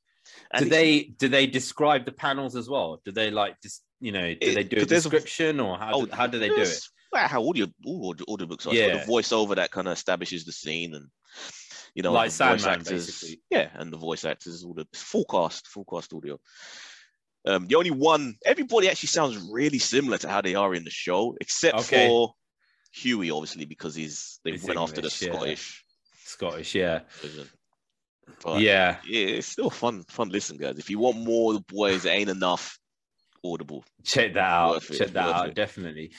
[0.50, 3.00] And do they do they describe the panels as well?
[3.04, 5.76] Do they like just you know do It- they do a there's a- description or
[5.78, 6.80] how do, how do they do it?
[7.12, 8.74] Well, how audio all audio, audiobooks are.
[8.74, 9.04] Yeah.
[9.04, 11.06] the voiceover that kind of establishes the scene and
[11.94, 13.06] you know Like the voice actors.
[13.06, 13.42] basically.
[13.50, 16.38] Yeah, and the voice actors, all the full cast, full cast audio.
[17.44, 20.90] Um, the only one, everybody actually sounds really similar to how they are in the
[20.90, 22.06] show, except Okay.
[22.08, 22.34] for
[22.94, 25.32] Huey, obviously, because he's they He's went after the yeah.
[25.32, 25.84] Scottish
[26.24, 27.00] Scottish, yeah.
[28.44, 28.98] But yeah.
[29.06, 30.78] yeah, it's still fun, fun listen, guys.
[30.78, 32.78] If you want more the boys, ain't enough.
[33.44, 33.84] Audible.
[34.04, 35.54] check that out check that out it.
[35.56, 36.12] definitely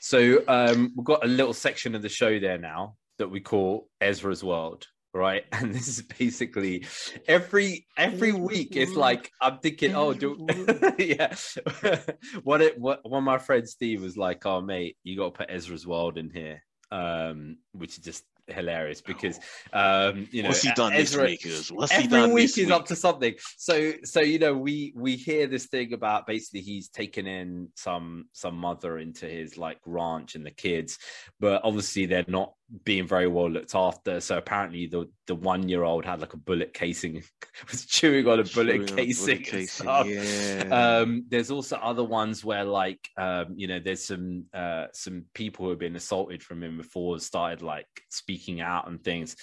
[0.00, 3.88] so um we've got a little section of the show there now that we call
[4.00, 4.84] ezra's world
[5.14, 5.44] right?
[5.52, 6.84] And this is basically
[7.28, 10.46] every every week it's like i'm thinking oh do
[10.98, 11.34] yeah.
[12.42, 15.38] What it what one of my friends steve was like oh mate you got to
[15.38, 19.38] put ezra's world in here um which is just hilarious because
[19.72, 21.46] um you know What's he done Ezra, this week?
[21.46, 22.74] Is what's he every done week this he's week?
[22.74, 23.34] up to something.
[23.56, 28.26] So so you know we we hear this thing about basically he's taken in some
[28.32, 30.98] some mother into his like ranch and the kids
[31.40, 32.52] but obviously they're not
[32.84, 36.36] being very well looked after so apparently the the one year old had like a
[36.38, 37.22] bullet casing
[37.70, 40.68] was chewing on a bullet Chewing on a casing, bullet casing, yeah.
[40.70, 45.64] um there's also other ones where like um you know there's some uh some people
[45.64, 49.36] who have been assaulted from him before started like speaking out and things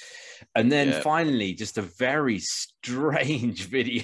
[0.55, 0.99] and then Yeah.
[1.01, 4.03] finally just a very strange video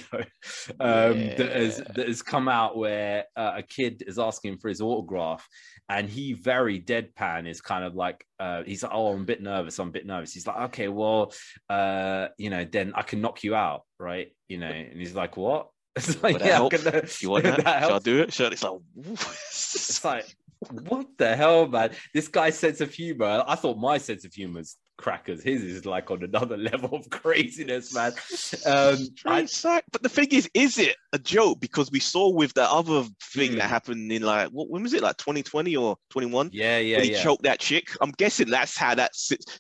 [0.79, 4.81] um that has that has come out where uh, a kid is asking for his
[4.81, 5.47] autograph
[5.89, 9.41] and he very deadpan is kind of like uh he's like oh i'm a bit
[9.41, 11.31] nervous i'm a bit nervous he's like okay well
[11.69, 15.37] uh you know then i can knock you out right you know and he's like
[15.37, 16.71] what it's like yeah help?
[16.71, 17.79] Gonna, You want that?
[17.81, 18.33] Shall I do it?
[18.33, 20.35] Shall I- it's like, it's like
[20.69, 24.59] what the hell man this guy's sense of humor i thought my sense of humor
[24.59, 28.11] is crackers his is like on another level of craziness man
[28.65, 29.83] um I, sack.
[29.91, 31.59] But the thing is, is it a joke?
[31.59, 33.57] Because we saw with that other thing Hmm.
[33.57, 36.49] that happened in like what when was it like 2020 or 21?
[36.51, 37.89] yeah yeah he yeah choked that chick.
[38.01, 39.11] I'm guessing that's how that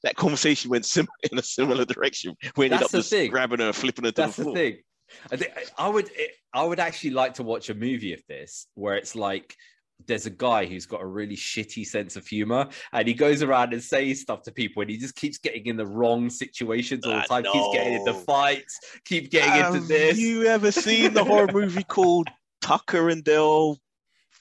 [0.03, 2.35] that conversation went sim- in a similar direction.
[2.55, 3.29] We ended That's up just thing.
[3.31, 4.77] grabbing her and flipping her to that's the the thing
[5.31, 6.09] I, think, I would
[6.53, 9.55] I would actually like to watch a movie of this where it's like
[10.05, 13.73] there's a guy who's got a really shitty sense of humor and he goes around
[13.73, 17.13] and says stuff to people and he just keeps getting in the wrong situations all
[17.13, 21.13] the I time keeps getting into fights keep getting into Have this you ever seen
[21.13, 22.27] the horror movie called
[22.61, 23.77] Tucker and Dale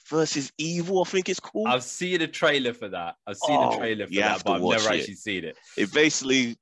[0.09, 1.01] versus Evil?
[1.01, 1.67] I think it's called.
[1.67, 4.61] I've seen a trailer for that I've seen Oh, a trailer for that but I've
[4.61, 4.99] never it.
[4.99, 6.55] actually seen it it basically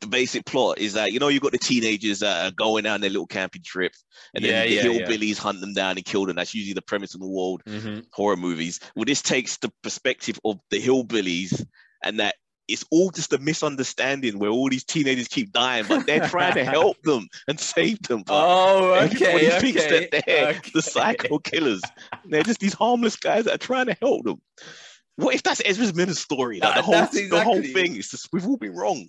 [0.00, 3.00] the basic plot is that you know you got the teenagers that are going on
[3.00, 3.92] their little camping trip
[4.34, 5.06] and Yeah, then the yeah, yeah.
[5.06, 8.04] hillbillies hunt them down and kill them that's usually the premise of the world Mhm.
[8.12, 11.64] horror movies well this takes the perspective of the hillbillies
[12.04, 12.34] and that
[12.68, 16.64] it's all just a misunderstanding where all these teenagers keep dying but they're trying to
[16.78, 20.70] help them and save them but oh everybody okay thinks that they're okay.
[20.74, 21.82] the psycho killers
[22.28, 24.40] they're just these harmless guys that are trying to help them
[25.16, 26.60] what if that's Ezra's Miller's story?
[26.60, 29.08] Like That- the whole that's the whole thing is just we've all been wrong.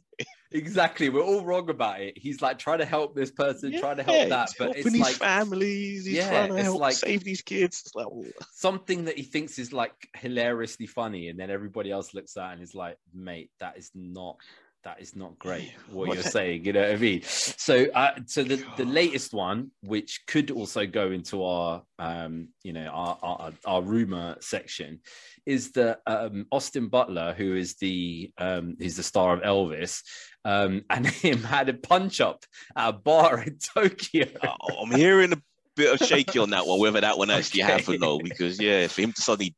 [0.51, 4.03] exactly we're all wrong about it he's like trying to help this person trying to
[4.03, 6.05] help Yeah, that but it's like families.
[6.05, 7.83] He's Yeah, trying to it's help like- save these kids.
[7.85, 12.13] It's like, oh, something that he thinks is like hilariously funny, and then everybody else
[12.13, 14.37] looks at it and is like, "Mate, that is not
[14.83, 17.21] that is not great." What you're saying, you know what I mean?
[17.23, 22.73] So, uh, so the the latest one, which could also go into our um, you
[22.73, 24.99] know, our our, our rumor section,
[25.45, 30.01] is that um, Austin Butler, who is the um, he's the star of Elvis,
[30.45, 32.43] um, and him had a punch up
[32.75, 34.25] at a bar in Tokyo.
[34.43, 35.41] oh, I'm hearing a
[35.75, 37.71] bit of shaky on that one, whether that one actually Okay.
[37.71, 39.55] happened though, because yeah, for him to suddenly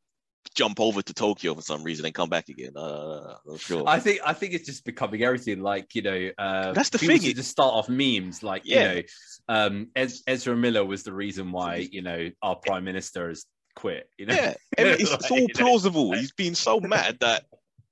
[0.55, 3.83] jump over to Tokyo for some reason and come back again, uh, sure.
[3.87, 5.61] I think I think it's just becoming everything.
[5.61, 8.43] Like you know, uh, That's the thing, You just start off memes.
[8.43, 8.93] Like Yeah.
[8.93, 9.01] you know,
[9.49, 14.09] um, Ez- Ezra Miller was the reason why you know our prime minister has quit.
[14.17, 16.13] You know, yeah, it's, it's all plausible.
[16.13, 17.45] He's been so mad that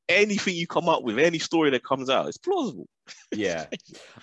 [0.09, 2.87] anything you come up with, any story that comes out, it's plausible.
[3.35, 3.67] yeah,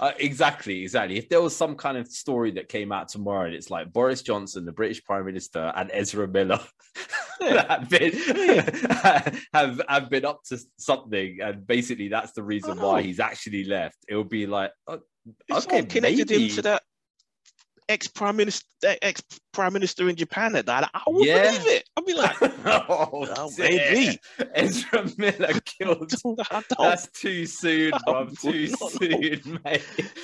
[0.01, 1.17] uh, exactly, exactly.
[1.17, 4.23] If there was some kind of story that came out tomorrow, and it's like Boris
[4.23, 6.61] Johnson, the British Prime Minister, and Ezra Miller
[7.41, 8.13] have been
[9.53, 13.97] have have been up to something, and basically that's the reason why he's actually left.
[14.09, 15.01] It would be like, oh,
[15.51, 16.49] okay, connected maybe.
[16.49, 16.83] him to that
[17.89, 21.43] ex prime minister, ex prime minister in Japan that I would Yeah.
[21.43, 21.89] believe it.
[21.97, 24.19] I'd be like, oh, oh, maybe.
[24.55, 26.13] Ezra Miller killed.
[26.79, 29.83] That's too soon, would Too not soon, mate.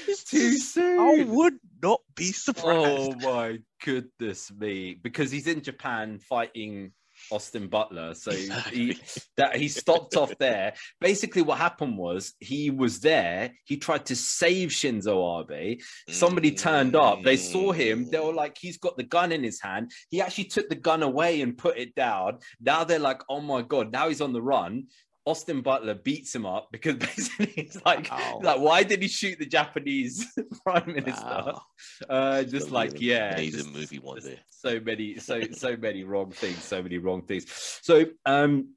[0.09, 1.01] It's Too soon.
[1.01, 3.13] I would not be surprised.
[3.13, 4.95] Oh my goodness me!
[4.95, 6.93] Because he's in Japan fighting
[7.31, 8.99] Austin Butler, so he
[9.37, 10.75] that he stopped off there.
[11.01, 13.53] Basically, what happened was he was there.
[13.65, 15.81] He tried to save Shinzo Abe.
[16.09, 17.23] Somebody turned up.
[17.23, 18.09] They saw him.
[18.11, 21.03] They were like, "He's got the gun in his hand." He actually took the gun
[21.03, 22.39] away and put it down.
[22.61, 24.87] Now they're like, "Oh my god!" Now he's on the run.
[25.31, 28.41] Austin Butler beats him up because basically it's like, Wow.
[28.43, 30.27] like, why did he shoot the Japanese
[30.65, 31.25] prime minister?
[31.25, 31.63] Wow.
[32.09, 34.39] Uh, just Gonna like yeah, amazing just- movie one day.
[34.51, 37.47] So many, so so many wrong things, so many wrong things.
[37.83, 38.75] So, um,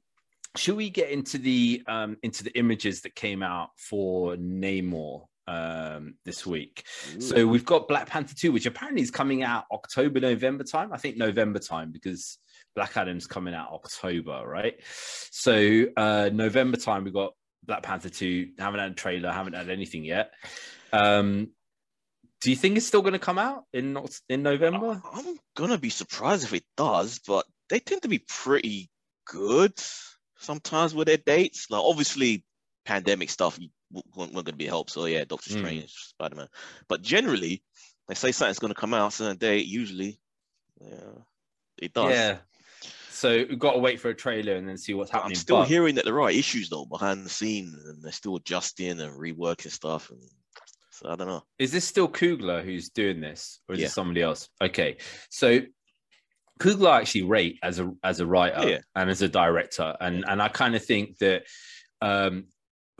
[0.56, 6.14] should we get into the um into the images that came out for Namor um
[6.24, 6.84] this week?
[7.18, 10.92] So we've got Black Panther 2, which apparently is coming out October, November time.
[10.92, 12.38] I think November time because
[12.74, 14.74] Black Adam's coming out October, right?
[15.30, 17.32] So uh November time, we've got
[17.64, 18.50] Black Panther 2.
[18.58, 20.32] Haven't had a trailer, haven't had anything yet.
[20.92, 21.50] Um
[22.40, 25.00] do you think it's still going to come out in in November?
[25.12, 28.90] I'm gonna be surprised if it does, but they tend to be pretty
[29.26, 29.72] good
[30.38, 31.70] sometimes with their dates.
[31.70, 32.44] Like obviously,
[32.84, 33.58] pandemic stuff
[33.90, 34.90] weren't, weren't gonna be a help.
[34.90, 35.58] So yeah, Doctor Mm.
[35.58, 36.48] Strange, Spider Man.
[36.86, 37.62] But generally,
[38.08, 39.64] they say something's gonna come out certain date.
[39.66, 40.20] Usually,
[40.82, 41.22] yeah,
[41.78, 42.10] it does.
[42.10, 42.36] Yeah.
[43.14, 45.32] So we've got to wait for a trailer and then see what's happening.
[45.36, 48.36] I'm still But- hearing that there are issues though behind the scenes, and they're still
[48.36, 50.10] adjusting and reworking stuff.
[50.10, 50.20] And
[50.90, 51.44] so I don't know.
[51.58, 53.86] Is this still Coogler who's doing this, or is Yeah.
[53.86, 54.48] it somebody else?
[54.60, 54.96] Okay,
[55.30, 55.60] so
[56.60, 58.78] Coogler I actually rate as a as a writer Yeah.
[58.96, 61.46] and as a director, and and I kind of think that
[62.00, 62.48] um,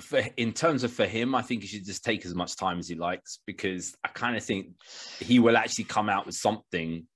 [0.00, 2.79] for in terms of for him, I think he should just take as much time
[2.79, 4.68] as he likes because I kind of think
[5.20, 7.07] he will actually come out with something,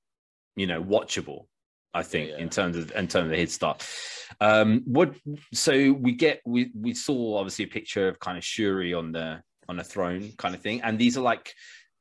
[0.57, 1.47] you know, watchable.
[1.95, 2.39] I think Yeah.
[2.39, 4.27] in terms of in terms of his stuff.
[4.41, 5.15] Um, what
[5.53, 9.43] so we get we we saw obviously a picture of kind of Shuri on the
[9.69, 11.53] on a throne kind of thing, and these are like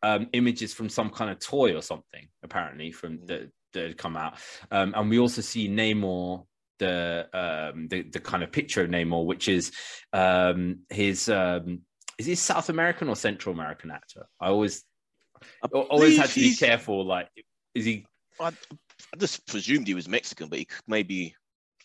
[0.03, 4.15] um, images from some kind of toy or something apparently from the that had come
[4.15, 4.35] out,
[4.71, 6.45] um, and we also see Namor
[6.79, 9.71] the um the, the kind of picture of Namor, which is
[10.13, 11.81] um his um
[12.17, 14.27] is he South American or Central American actor?
[14.39, 14.83] I always
[15.63, 17.05] I always had to be careful.
[17.05, 17.29] Like,
[17.73, 18.05] is he?
[18.39, 18.51] I,
[19.13, 21.35] I just presumed he was Mexican, but he may be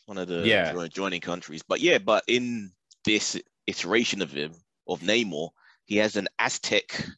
[0.07, 0.73] one of the Yeah.
[0.73, 1.63] join- joining countries.
[1.63, 2.73] But yeah, but in
[3.05, 4.55] this iteration of him,
[4.89, 5.51] of Namor,
[5.85, 7.09] he has an Aztec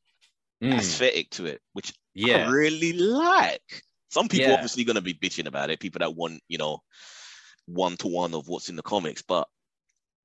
[0.63, 3.83] Mm, aesthetic to it, which I yeah, really like.
[4.09, 4.55] Some people Yeah.
[4.55, 6.83] obviously going to be bitching about it, people that want, you know,
[7.67, 9.21] one to one of what's in the comics.
[9.21, 9.49] But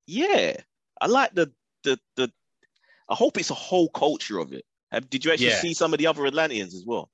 [0.05, 0.55] yeah,
[1.01, 1.51] I like the,
[1.83, 2.31] the, the,
[3.09, 4.65] I hope it's a whole culture of it.
[4.91, 5.55] Have- Did you actually Yeah.
[5.61, 7.09] see some of the other Atlanteans as well?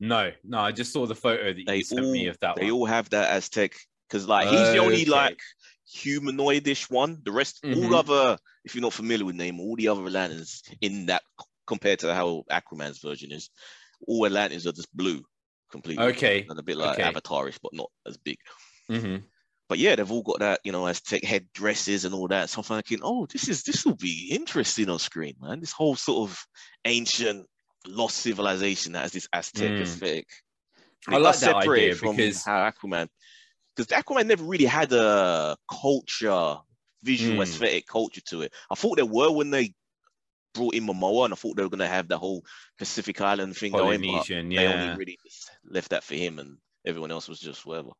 [0.00, 0.58] No, no.
[0.58, 2.80] I just saw the photo that they you sent all me of that they one.
[2.80, 3.74] all have that Aztec
[4.08, 5.38] because like he's the only like
[5.94, 7.20] humanoidish one.
[7.24, 7.84] The rest, Mhm.
[7.84, 11.22] all other, if you're not familiar with name, all the other Atlanteans in that
[11.66, 13.50] compared to how Aquaman's version is,
[14.06, 15.22] all Atlanteans are just blue
[15.70, 16.04] completely.
[16.04, 16.46] Okay.
[16.48, 17.10] and a bit like okay.
[17.12, 18.38] Avatarish, but not as big.
[18.88, 19.16] hmm
[19.68, 22.50] But yeah, they've all got that, you know, Aztec head dresses and all that.
[22.50, 25.60] So I'm thinking, oh, this is this will be interesting on screen, man.
[25.60, 26.44] This whole sort of
[26.84, 27.46] ancient
[27.86, 29.80] lost civilization that has this Aztec Mm.
[29.82, 30.28] aesthetic.
[31.08, 33.08] I like that separate idea from because- how Aquaman,
[33.74, 36.58] because Aquaman never really had a culture,
[37.02, 37.42] visual Mm.
[37.42, 38.52] aesthetic culture to it.
[38.70, 39.74] I thought there were when they
[40.52, 42.44] brought in Momoa, and I thought they were going to have the whole
[42.76, 44.00] Pacific Island thing going.
[44.00, 44.82] But Polynesian, they yeah.
[44.82, 47.90] only really just left that for him, and everyone else was just whatever.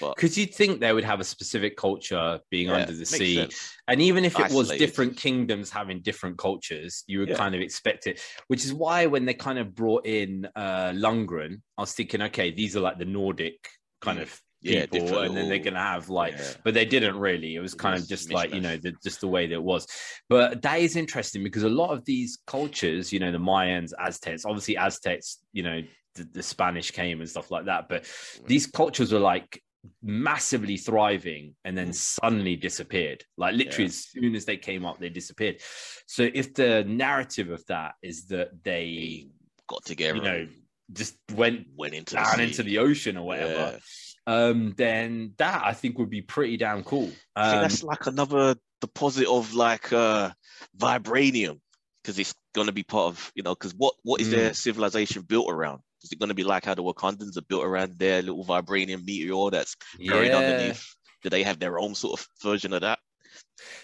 [0.00, 3.74] Because you'd think they would have a specific culture being yeah, under the sea, sense.
[3.88, 7.36] and even if it was different kingdoms having different cultures, you would Yeah.
[7.36, 8.20] kind of expect it.
[8.48, 12.50] Which is why when they kind of brought in uh Lundgren, I was thinking, okay,
[12.50, 13.58] these are like the Nordic
[14.00, 14.22] kind Mm.
[14.22, 16.52] of people, different and then they're gonna have like yeah.
[16.64, 17.54] but they didn't really.
[17.54, 19.54] It was It kind was of just like you know, the, just the way that
[19.54, 19.86] it was.
[20.28, 24.44] But that is interesting because a lot of these cultures, you know, the Mayans, Aztecs,
[24.44, 25.82] obviously Aztecs, you know,
[26.16, 27.88] the, the Spanish came and stuff like that.
[27.88, 28.04] But
[28.46, 29.62] these cultures were like
[30.02, 33.24] massively thriving and then suddenly disappeared.
[33.36, 33.88] Like literally, Yeah.
[33.88, 35.60] as soon as they came up, they disappeared.
[36.06, 39.28] So if the narrative of that is that they
[39.68, 40.48] got together, you know,
[40.92, 43.78] just went went into down the into the ocean or whatever,
[44.26, 47.10] um, then that I think would be pretty damn cool.
[47.36, 50.30] I think Um, that's like another deposit of like uh
[50.76, 51.60] vibranium
[52.02, 54.30] because it's gonna be part of you know because what what is Mm.
[54.30, 55.80] their civilization built around?
[56.02, 59.50] Is it gonna be like how the Wakandans are built around their little vibranium meteor
[59.50, 60.36] that's buried yeah.
[60.36, 60.84] underneath?
[61.22, 62.98] Do they have their own sort of version of that?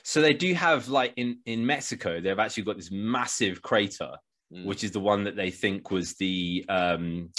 [0.04, 4.12] So they do have like in in Mexico, they've actually got this massive crater
[4.54, 4.66] Mm.
[4.66, 7.30] which is the one that they think was the um,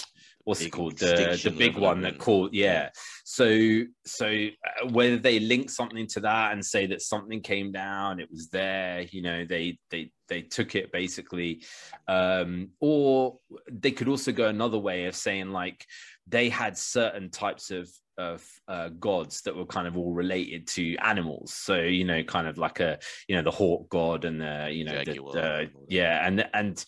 [0.44, 2.90] what's it Big called the the big one that called yeah.
[3.24, 8.20] So so uh, whether they link something to that and say that something came down,
[8.20, 11.64] it was there, you know, they they they took it basically,
[12.08, 13.40] um, or
[13.72, 15.86] they could also go another way of saying like
[16.28, 20.96] they had certain types of of uh, gods that were kind of all related to
[20.98, 21.54] animals.
[21.54, 24.86] So you know, kind of like a you know the hawk god and the you
[24.86, 25.70] know the, the- and all that.
[25.90, 26.86] yeah, and and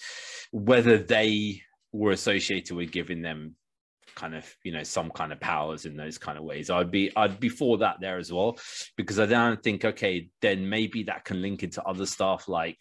[0.51, 1.61] whether they
[1.91, 3.55] were associated with giving them
[4.15, 7.15] kind of you know some kind of powers in those kind of ways i'd be
[7.17, 8.57] i'd be for that there as well
[8.95, 12.79] because i don't think okay then maybe that can link into other stuff like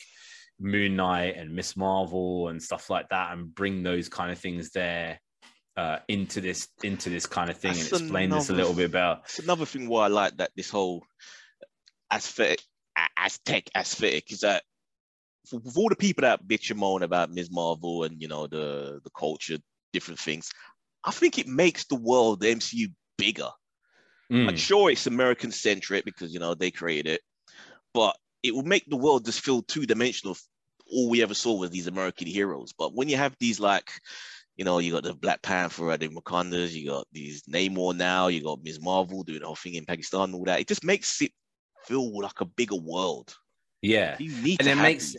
[0.59, 4.71] moon knight and miss marvel and stuff like that and bring those kind of things
[4.71, 5.21] there
[5.77, 8.87] uh into this into this kind of thing That's and explain this a little bit
[8.87, 11.05] about It's another thing why I like that this whole
[12.13, 12.63] aesthetic,
[13.19, 14.63] Aztec aesthetic is that
[15.47, 17.51] for, for all the people that bitch and moan about Ms.
[17.51, 19.59] Marvel and you know the the culture,
[19.93, 20.51] different things,
[21.05, 23.51] I think it makes the world, the MCU, bigger.
[24.33, 27.21] Mm, Like, sure, it's American centric because you know they created it,
[27.95, 28.17] but
[28.47, 30.37] it will make the world just feel two dimensional.
[30.91, 32.73] All we ever saw was these American heroes.
[32.73, 33.91] But when you have these like,
[34.57, 38.29] you know, you got the Black Panther and the Wakandas, you got these Namor now,
[38.29, 38.81] you got Ms.
[38.81, 40.61] Marvel doing the whole thing in Pakistan, and all that.
[40.61, 41.33] It just makes it
[41.85, 43.35] feel like a bigger world.
[43.83, 45.15] yeah And it makes-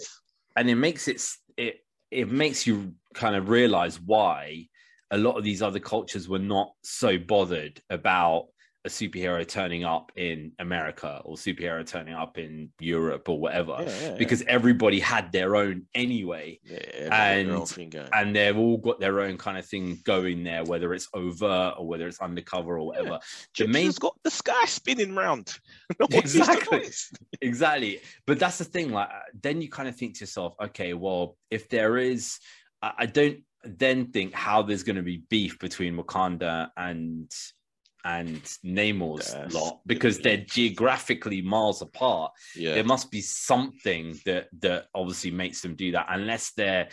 [0.55, 1.21] and it makes it
[1.55, 4.67] it it makes you kind of realize why
[5.11, 8.47] a lot of these other cultures were not so bothered about
[8.87, 13.83] a superhero turning up in America or superhero turning up in Europe or whatever Yeah,
[13.89, 14.15] yeah, yeah.
[14.17, 18.77] because everybody had their own anyway yeah, everyone got their own and- and they've all
[18.77, 22.79] got their own kind of thing going there whether it's overt or whether it's undercover
[22.79, 23.19] or whatever
[23.67, 25.47] main got the sky spinning round.
[25.99, 26.89] No one seems to Exactly.
[27.41, 30.93] exactly but that's the thing like uh, then you kind of think to yourself okay
[30.93, 32.39] well if there is
[32.81, 37.29] i, I don't then think how there's going to be beef between wakanda and
[38.05, 42.75] and namor's That's lot because they're geographically miles apart Yeah.
[42.75, 46.89] there must be something that that obviously makes them do that unless they're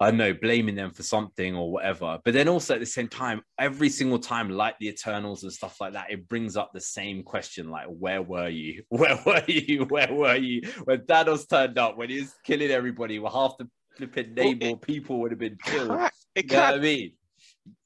[0.00, 2.18] I don't know, blaming them for something or whatever.
[2.24, 5.80] But then also at the same time, every single time, like the Eternals and stuff
[5.80, 8.82] like that, it brings up the same question like, where were you?
[8.88, 9.84] Where were you?
[9.84, 10.62] Where were you?
[10.84, 14.82] When Thanos turned up, when he was killing everybody, well, half the flipping Well, Namor
[14.82, 15.90] people would have been killed.
[16.34, 17.12] It You know what I mean?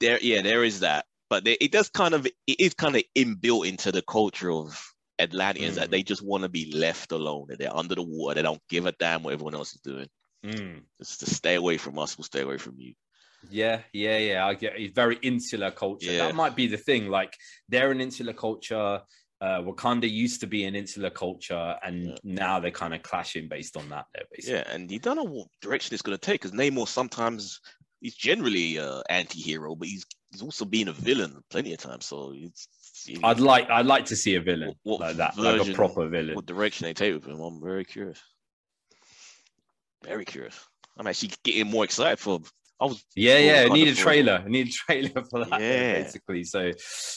[0.01, 3.03] there yeah there is that but there, it does kind of it is kind of
[3.17, 5.93] inbuilt into the culture of atlanteans that Mm.
[5.93, 8.85] they just want to be left alone that they're under the water they don't give
[8.87, 10.09] a damn what everyone else is doing
[10.45, 10.83] Mm.
[10.99, 12.95] just to stay away from us we'll stay away from you
[13.51, 14.47] Yeah, yeah, yeah.
[14.47, 16.11] I get it's very insular culture.
[16.11, 16.27] Yeah.
[16.27, 17.09] That might be the thing.
[17.09, 17.33] Like
[17.69, 19.03] they're an insular culture.
[19.41, 22.17] Uh, Wakanda used to be an insular culture, and Yeah.
[22.25, 24.07] now they're kind of clashing based on that.
[24.15, 24.55] There, basically.
[24.57, 27.61] yeah and you don't know what direction it's going to take because namor sometimes
[28.01, 30.05] he's generally uh anti-hero but he's
[30.37, 32.69] he's also been a villain plenty of times so it's
[33.23, 36.09] I'd like, I'd like to see a villain What- what like that, like a proper
[36.09, 36.35] villain.
[36.35, 38.21] what direction they take with him i'm very curious
[40.05, 40.59] very curious
[40.99, 42.41] i'm actually getting more excited for
[42.81, 43.69] i was Yeah, yeah.
[43.71, 44.43] I need a trailer.
[44.45, 46.03] I need a trailer for that, Yeah.
[46.03, 46.45] basically.
[46.45, 46.73] So,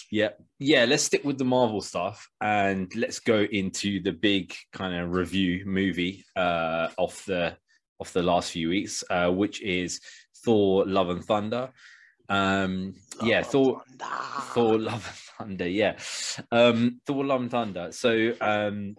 [0.10, 0.86] yeah, yeah.
[0.86, 5.66] Let's stick with the Marvel stuff and let's go into the big kind of review
[5.66, 7.58] movie uh, of the
[8.00, 10.00] of the last few weeks, uh, which is
[10.46, 11.74] Thor: Love and Thunder.
[12.30, 13.82] Um, yeah, Thor.
[14.54, 15.06] Thor: Love
[15.40, 15.68] and Thunder.
[15.68, 15.98] Yeah,
[16.52, 17.92] um, Thor: Love and Thunder.
[17.92, 18.96] So, um,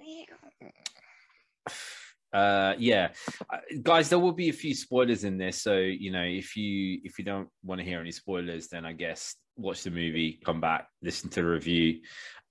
[2.32, 3.08] uh, yeah,
[3.52, 5.62] Uh, guys, there will be a few spoilers in this.
[5.62, 8.92] So, you know, if you if you don't want to hear any spoilers, then I
[8.92, 12.00] guess watch the movie, come back, listen to the review.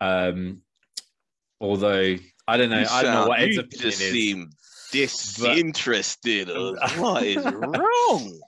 [0.01, 0.61] Um,
[1.61, 2.15] although
[2.47, 4.11] I don't know, You I don't know what Ed's you opinion just is.
[4.11, 4.49] seem
[4.91, 6.49] disinterested.
[6.97, 8.39] what is wrong?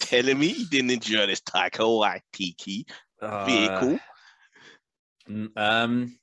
[0.00, 2.84] Telling me you didn't enjoy this Taika Waititi
[3.20, 3.98] Uh, vehicle,
[5.28, 6.18] n- um,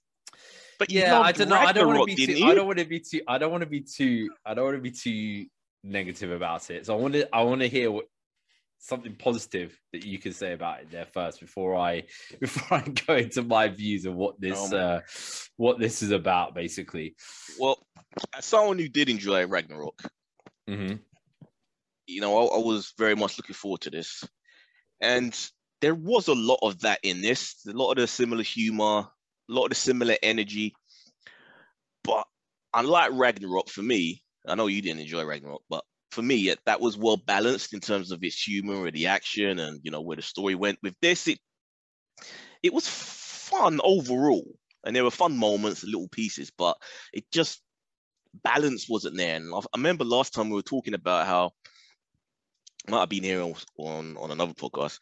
[0.80, 1.58] but yeah, I don't know.
[1.58, 2.44] I don't want to be too.
[2.44, 3.22] I don't want to be too.
[3.28, 4.30] I don't want to be too.
[4.46, 5.46] I don't want to be too
[5.84, 6.86] negative about it.
[6.86, 7.36] So I want to.
[7.36, 8.06] I want to hear what
[8.84, 12.04] something positive that you can say about it there first before I
[12.40, 15.00] before I go into my views of what this Um, uh
[15.58, 17.16] what this is about basically.
[17.60, 17.78] Well,
[18.36, 20.02] as someone who did enjoy Ragnarok,
[20.68, 20.94] hmm
[22.12, 24.24] you know, I, I was very much looking forward to this,
[25.00, 25.38] and
[25.82, 27.66] there was a lot of that in this.
[27.68, 29.08] A lot of the similar humor, a
[29.50, 30.74] lot of the similar energy,
[32.04, 32.26] but
[32.74, 36.98] unlike Ragnarok, for me, I know you didn't enjoy Ragnarok, but for me, that was
[36.98, 40.22] well balanced in terms of its humor and the action, and you know where the
[40.22, 40.80] story went.
[40.84, 41.40] With this, it
[42.64, 44.46] it was fun overall,
[44.86, 46.78] and there were fun moments, little pieces, but
[47.14, 47.62] it just
[48.44, 49.36] balance wasn't there.
[49.36, 51.52] And I remember last time we were talking about how
[52.90, 55.00] might have been here on on, on another podcast,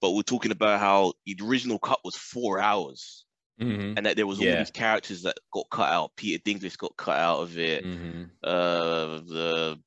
[0.00, 3.24] but we're talking about how the original cut was four hours,
[3.60, 4.58] Mhm, and that there was all Yeah.
[4.58, 6.12] these characters that got cut out.
[6.16, 7.84] Peter Dinklage got cut out of it.
[7.84, 8.30] mhm.
[8.42, 9.80] Uh, the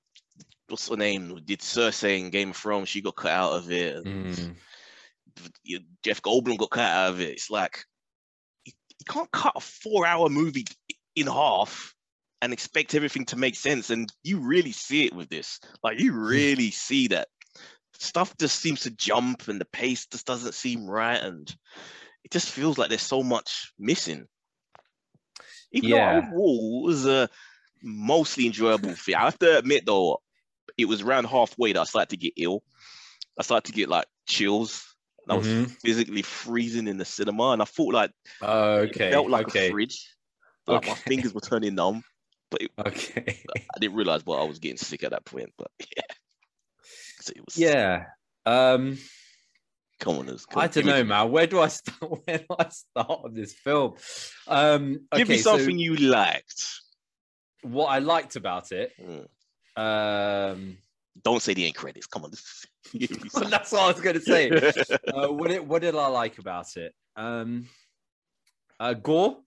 [0.67, 1.39] what's her name?
[1.45, 2.89] Did Cersei in Game of Thrones?
[2.89, 4.05] She got cut out of it.
[4.05, 4.55] and Mm.
[6.03, 7.29] Jeff Goldblum got cut out of it.
[7.31, 7.85] It's like
[8.65, 10.65] you, you can't cut a four-hour movie
[11.15, 11.95] in half
[12.43, 13.89] and expect everything to make sense.
[13.89, 15.61] And you really see it with this.
[15.81, 17.29] Like you really see that
[17.93, 21.49] stuff just seems to jump, and the pace just doesn't seem right, and
[22.25, 24.27] it just feels like there's so much missing.
[25.71, 26.11] Even Yeah.
[26.11, 27.29] though overall it was a
[27.81, 29.21] mostly enjoyable film.
[29.21, 30.21] I have to admit though,
[30.77, 32.61] it was around halfway that I started to get ill.
[33.39, 34.83] I started to get like chills.
[35.29, 35.71] I was Mhm.
[35.81, 39.11] physically freezing in the cinema, and I thought like it okay.
[39.11, 39.67] felt like okay.
[39.67, 40.09] a fridge.
[40.67, 42.03] Like my fingers were turning numb,
[42.53, 43.39] but it, Okay.
[43.75, 45.51] I didn't realize what I was getting sick at that point.
[45.57, 46.03] But yeah,
[47.19, 48.05] so it was yeah.
[48.45, 48.97] Um,
[49.99, 50.45] Come on, us.
[50.55, 51.31] I don't know, man.
[51.31, 52.11] Where do I start?
[52.25, 53.93] Where do I start on this film?
[54.47, 56.65] Um, Give me okay, so something you liked.
[57.61, 58.91] what I liked about it.
[59.01, 59.27] Mm.
[59.75, 60.77] Um,
[61.23, 62.05] Don't say the end credits.
[62.07, 62.31] Come on.
[62.93, 63.49] Me something.
[63.49, 64.51] that's what I was going to say.
[64.51, 66.93] uh, what did what did I like about it?
[67.15, 67.67] Um,
[68.79, 69.37] uh, Gorr,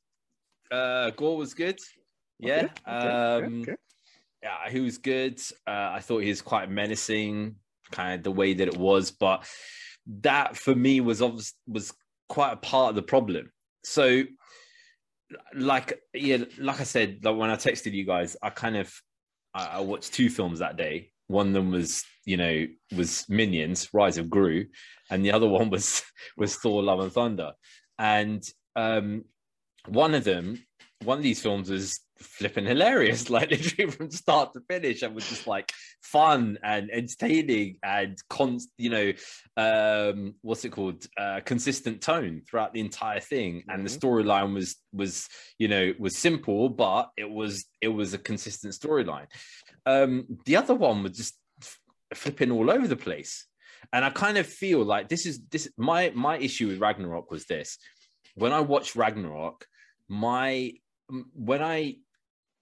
[0.70, 1.78] uh, Gorr was good.
[2.38, 3.76] Yeah, Okay, okay, um, okay.
[4.42, 5.40] yeah, he was good.
[5.66, 7.56] Uh, I thought he was quite menacing,
[7.90, 9.48] kind of the way that it was, but
[10.20, 11.92] that for me was obvious was
[12.28, 13.50] quite a part of the problem.
[13.84, 14.24] So,
[15.54, 18.92] like, yeah, like I said, like when I texted you guys, I kind of
[19.54, 21.10] I, I watched two films that day.
[21.28, 24.66] One of them was, you know, was Minions: Rise of Gru,
[25.10, 26.02] and the other one was
[26.36, 27.52] was Thor: Love and Thunder.
[27.98, 28.44] And
[28.76, 29.24] um,
[29.88, 30.62] one of them,
[31.06, 35.28] one of these films was flipping hilarious, like literally from start to finish, and was
[35.28, 39.12] just like fun and entertaining and const, you know,
[39.56, 41.06] um, what's it called?
[41.16, 45.28] Uh, consistent tone throughout the entire thing, and the storyline was was
[45.58, 49.26] you know was simple, but it was it was a consistent storyline.
[49.86, 51.38] Um, the other one was just
[52.14, 53.46] flipping all over the place,
[53.92, 57.46] and I kind of feel like this is this my my issue with Ragnarok was
[57.46, 57.78] this.
[58.34, 59.66] When I watched Ragnarok,
[60.08, 60.72] my
[61.34, 61.96] when I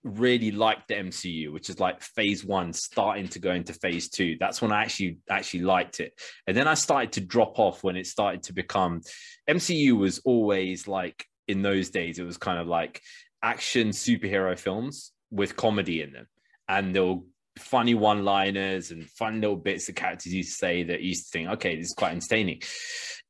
[0.04, 4.36] really liked the MCU, which is like phase one starting to go into phase two.
[4.38, 6.12] That's when I actually actually liked it.
[6.46, 9.00] And then I started to drop off when it started to become
[9.48, 13.00] MCU was always like in those days, it was kind of like
[13.42, 16.26] action superhero films with comedy in them.
[16.68, 17.20] And there were
[17.58, 21.48] funny one-liners and fun little bits the characters used to say that used to think,
[21.50, 22.62] okay, this is quite entertaining.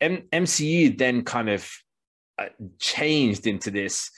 [0.00, 1.68] M- MCU then kind of
[2.38, 2.46] uh,
[2.78, 4.10] changed into this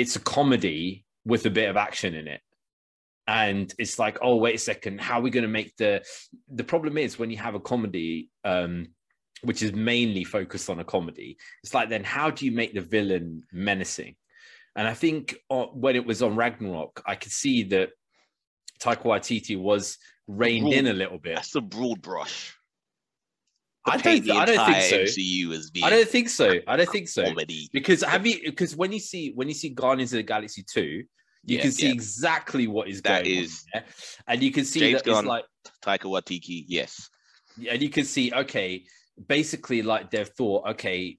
[0.00, 2.40] it's a comedy with a bit of action in it.
[3.26, 6.02] And it's like oh wait a second how are we going to make the
[6.50, 8.88] the problem is when you have a comedy um
[9.42, 12.80] which is mainly focused on a comedy it's like then how do you make the
[12.80, 14.16] villain menacing?
[14.74, 17.90] And i think uh, when it was on ragnarok i could see that
[18.80, 21.36] taika waititi was reined in a little bit.
[21.36, 22.54] That's a broad brush.
[23.90, 24.98] I don't- the I don't think so.
[25.20, 27.68] MCU as being i don't think so i don't think so comedy.
[27.72, 30.80] because have you because when you see when you see guardians of the galaxy 2
[30.82, 31.04] you
[31.44, 31.92] Yeah, can see yeah.
[31.92, 33.84] exactly what is That going is- on there.
[34.28, 35.18] and you can see James that Gunn.
[35.24, 35.44] it's like
[35.84, 37.08] Taika Waititi, yes.
[37.70, 38.84] and you can see okay
[39.26, 41.18] basically like they've thought okay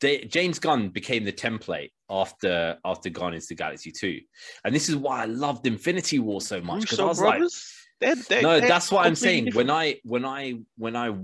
[0.00, 4.20] they, james gunn became the template after after guardians of the galaxy 2
[4.64, 7.74] and this is why i loved infinity war so much because i was like brothers?
[8.00, 9.46] They're- they're- no, they're that's what I'm saying.
[9.46, 9.68] different.
[9.68, 11.14] When I when I when I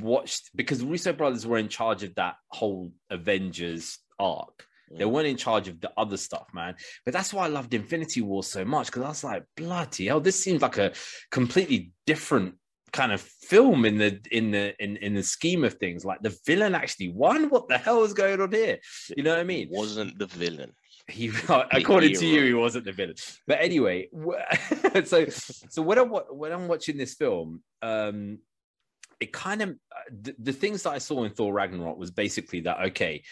[0.00, 4.66] watched because Russo brothers were in charge of that whole Avengers arc.
[4.96, 5.10] They Mm.
[5.12, 6.76] weren't in charge of the other stuff, man.
[7.04, 10.20] But that's why I loved Infinity War so much because I was like, bloody hell,
[10.20, 10.92] this seems like a
[11.30, 12.56] completely different
[12.92, 16.04] kind of film in the in the in, in the scheme of things.
[16.04, 17.48] Like the villain actually won.
[17.48, 18.78] What the hell is going on here?
[19.16, 19.68] You know what I mean?
[19.70, 20.72] wasn't the villain.
[21.06, 21.30] He
[21.72, 23.14] according to you he wasn't the villain
[23.46, 24.08] but anyway
[25.04, 28.38] so so when i'm when i'm watching this film um
[29.20, 29.74] it kind of
[30.10, 33.22] the, the things that i saw in thor ragnarok was basically that okay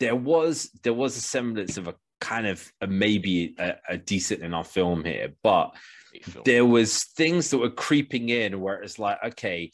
[0.00, 4.42] there was there was a semblance of a kind of a maybe a, a decent
[4.42, 5.74] enough film here but
[6.22, 6.42] film.
[6.44, 9.70] there was things that were creeping in where it's like okay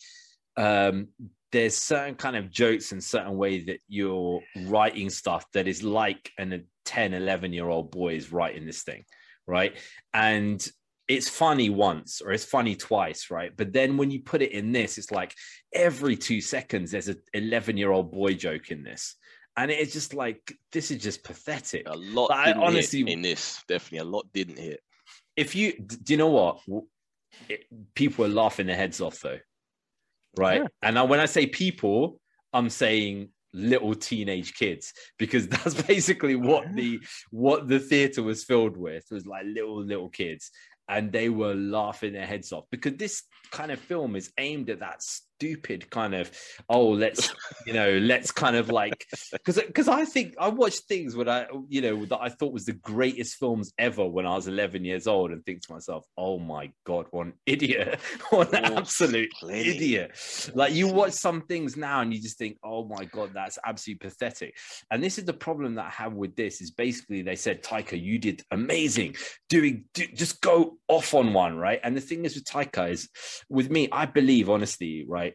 [0.56, 1.08] um
[1.52, 6.30] there's certain kind of jokes and certain way that you're writing stuff that is like
[6.38, 9.04] an, a 10 11 year old boy is writing this thing
[9.46, 9.76] right?
[10.14, 10.66] And
[11.08, 13.52] it's funny once or it's funny twice right?
[13.56, 15.34] But then when you put it in this it's like
[15.74, 19.16] every two seconds there's an 11 year old boy joke in this.
[19.56, 21.88] And it's just like this is just pathetic.
[21.88, 23.62] A lot I honestly- in this.
[23.66, 23.98] Definitely.
[23.98, 24.80] A lot didn't hit.
[25.36, 26.60] if you do you know what?
[27.48, 29.38] It, people are laughing their heads off though
[30.36, 30.62] right?
[30.62, 30.68] Yeah.
[30.82, 32.20] And now when I say people,
[32.52, 37.00] I'm saying little teenage kids because that's basically what the
[37.30, 40.50] what the theater was filled with was like little little kids
[40.88, 44.80] and they were laughing their heads off because this kind of film is aimed at
[44.80, 45.02] that
[45.40, 46.30] stupid kind of
[46.68, 47.34] oh let's
[47.66, 51.46] you know let's kind of like because because I think I watched things when I
[51.68, 55.06] you know that I thought was the greatest films ever when I was 11 years
[55.06, 57.98] old and think to myself oh my god what an idiot
[58.30, 60.12] what an Oh, absolute idiot.
[60.54, 64.08] Like you watch some things now and you just think oh my god that's absolutely
[64.08, 64.56] pathetic.
[64.90, 68.00] And this is the problem that I have with this is basically they said Taika
[68.00, 69.16] you did amazing
[69.48, 71.80] doing do, just go off on one right?
[71.82, 73.08] And the thing is with Taika is
[73.48, 75.29] with me I believe honestly right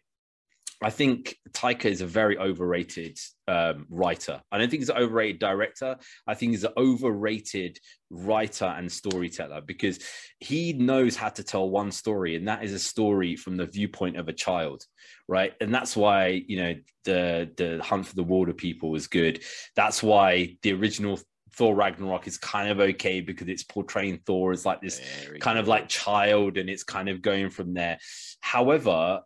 [0.82, 3.18] I think Taika is a very overrated
[3.48, 4.42] um, writer.
[4.52, 5.96] I don't think he's an overrated director.
[6.26, 7.78] I think he's an overrated
[8.10, 10.00] writer and storyteller because
[10.38, 14.16] he knows how to tell one story, and that is a story from the viewpoint
[14.16, 14.84] of a child,
[15.28, 15.54] right?
[15.60, 16.74] And that's why you know
[17.04, 19.42] the the Hunt for the Wilderpeople was good.
[19.76, 21.18] That's why the original
[21.54, 25.00] Thor Ragnarok is kind of okay because it's portraying Thor as like this
[25.40, 27.98] kind of like child and it's kind of going from there.
[28.40, 29.22] However,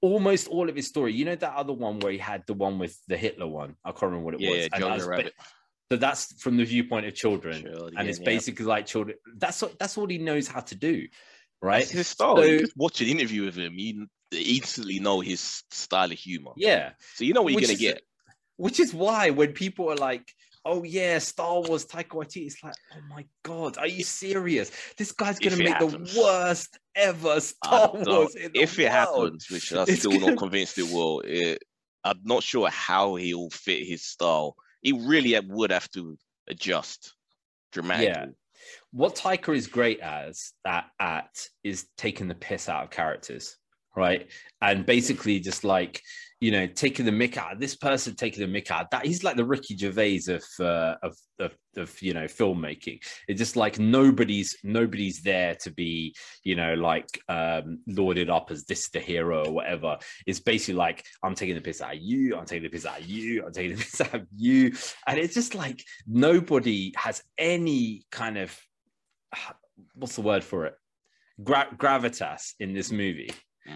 [0.00, 2.78] almost all of his story, you know, that other one where he had the one
[2.78, 4.58] with the Hitler one, I can't remember what it yeah, was.
[4.60, 5.34] yeah, And I Jojo ba- Rabbit.
[5.90, 8.24] so that's from the viewpoint of children, Sure, and it's yeah.
[8.24, 9.16] basically like children.
[9.36, 11.08] That's what- that's all he knows how to do,
[11.62, 11.80] right?
[11.80, 12.36] That's his style.
[12.36, 16.52] So- you just watch an interview with him, you instantly know his style of humor.
[16.56, 18.02] Yeah, So you know what you're gonna is- get.
[18.56, 20.32] which is why when people are like,
[20.64, 24.70] "Oh yeah, Star Wars, Taika Waititi," it's like, "Oh my god, are you serious?
[24.96, 26.14] This guy's gonna make happens.
[26.14, 30.26] the worst ever Star Wars in the if it world." happens, which I'm still gonna-
[30.30, 31.62] not convinced it will, it,
[32.04, 34.56] I'm not sure how he'll fit his style.
[34.82, 37.14] He really would have to adjust
[37.72, 38.34] dramatically.
[38.92, 43.56] what Taika is great as at, at is taking the piss out of characters,
[43.96, 44.30] right?
[44.62, 46.02] And basically just like
[46.40, 47.58] you know taking the mick out.
[47.58, 48.90] This person taking the mick out.
[48.90, 53.00] That he's like the Ricky Gervais of uh, of, of of you know filmmaking.
[53.26, 56.14] It's just like nobody's nobody's there to be
[56.44, 59.98] you know like um lauded up as this the hero or whatever.
[60.26, 62.36] It's basically like I'm taking the piss out of you.
[62.36, 63.44] I'm taking the piss out of you.
[63.44, 64.72] I'm taking the piss out of you.
[65.06, 68.56] And it's just like nobody has any kind of
[69.94, 70.74] what's the word for it?
[71.42, 73.30] Gra- gravitas in this movie.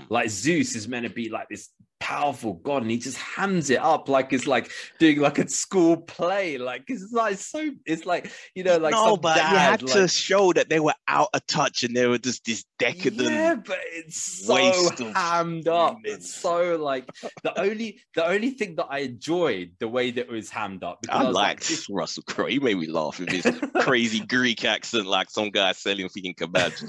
[0.09, 1.69] Like Zeus is meant to be like this
[2.03, 5.97] powerful god, and he just hams it up like it's like doing like a school
[5.97, 6.59] play.
[6.59, 7.71] Like it's like so.
[7.87, 10.81] It's like you know, like no, some but you dad, had to show that they
[10.81, 13.31] were out of touch and they were just this decadent.
[13.31, 15.99] Yeah, but it's so hammed up.
[16.03, 17.09] It's so like
[17.45, 21.03] the only the only thing that I enjoyed the way that it was hammed up.
[21.03, 22.47] because I was like, liked Russell Crowe.
[22.47, 23.47] He made me laugh with his
[23.81, 26.85] crazy Greek accent, like some guy selling freaking kebabs.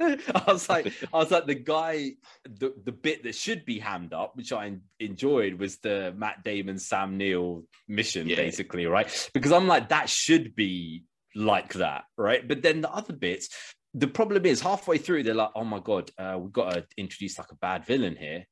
[0.00, 2.12] I was like, I was like, the guy,
[2.44, 6.42] the, the bit that should be hammed up, which I en- enjoyed, was the Matt
[6.44, 8.36] Damon, Sam Neill mission, Yeah.
[8.36, 9.08] basically, right?
[9.34, 11.04] Because I'm like, that should be
[11.34, 12.46] like that, right?
[12.46, 13.48] But then the other bits,
[13.94, 17.38] the problem is halfway through, they're like, oh my god, uh, we've got to introduce
[17.38, 18.46] like a bad villain here.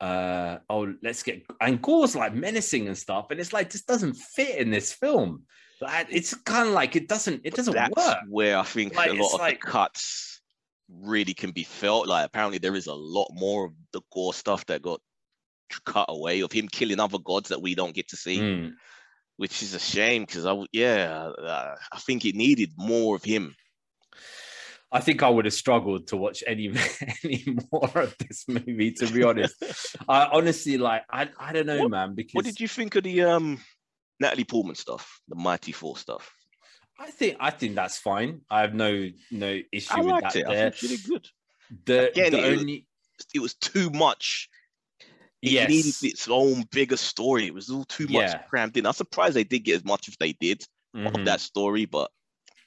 [0.00, 4.14] Uh, oh, let's get and Gorr's like menacing and stuff, and it's like this doesn't
[4.14, 5.42] fit in this film.
[5.80, 8.18] Like, it's kind of like it doesn't, it doesn't That's work.
[8.28, 10.40] where I think Like, a lot of like- the cuts
[10.88, 12.06] really can be felt.
[12.06, 15.00] Like apparently there is a lot more of the Gorr stuff that got
[15.84, 18.72] cut away of him killing other gods that we don't get to see, Mm.
[19.36, 23.54] which is a shame because I yeah, uh, I think it needed more of him.
[24.90, 26.72] I think I would have struggled to watch any
[27.24, 28.92] any more of this movie.
[28.92, 29.54] To be honest,
[30.08, 32.14] I honestly like I I don't know, What- man.
[32.14, 33.60] Because What did you think of the um
[34.20, 36.32] Natalie Portman stuff, the Mighty Thor stuff?
[36.98, 38.40] I think I think that's fine.
[38.50, 40.36] I have no no issue I with liked that.
[40.40, 40.46] it.
[40.46, 41.28] I There, think she did good.
[41.84, 42.86] the Again, the it was- only
[43.34, 44.48] It was too much.
[45.40, 47.46] It yes, needed its own bigger story.
[47.46, 48.42] It was all too much Yeah.
[48.48, 48.86] crammed in.
[48.86, 50.64] I'm surprised they did get as much as they did
[50.96, 51.14] Mhm.
[51.18, 52.10] of that story, but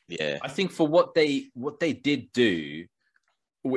[0.08, 0.40] yeah.
[0.42, 2.86] I think for what they what they did do,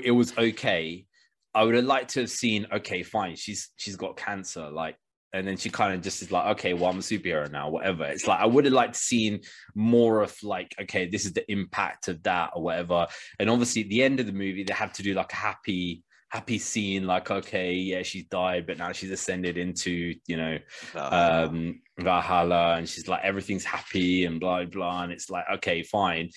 [0.02, 1.06] it was okay.
[1.54, 2.66] I would have liked to have seen.
[2.72, 3.36] Okay, fine.
[3.36, 4.96] She's she's got cancer, like,
[5.32, 7.70] and then she kind of just is like, okay, well, I'm a superhero now.
[7.70, 8.04] Whatever.
[8.04, 9.40] It's like I would have liked to seen
[9.74, 13.08] more of like, okay, this is the impact of that or whatever.
[13.40, 16.04] And obviously, at the end of the movie, they have to do like a happy
[16.34, 20.58] happy scene like okay yeah she's died but now she's ascended into you know
[20.96, 25.84] Uh, um Valhalla and she's like everything's happy and blah blah and it's like okay
[25.84, 26.30] fine.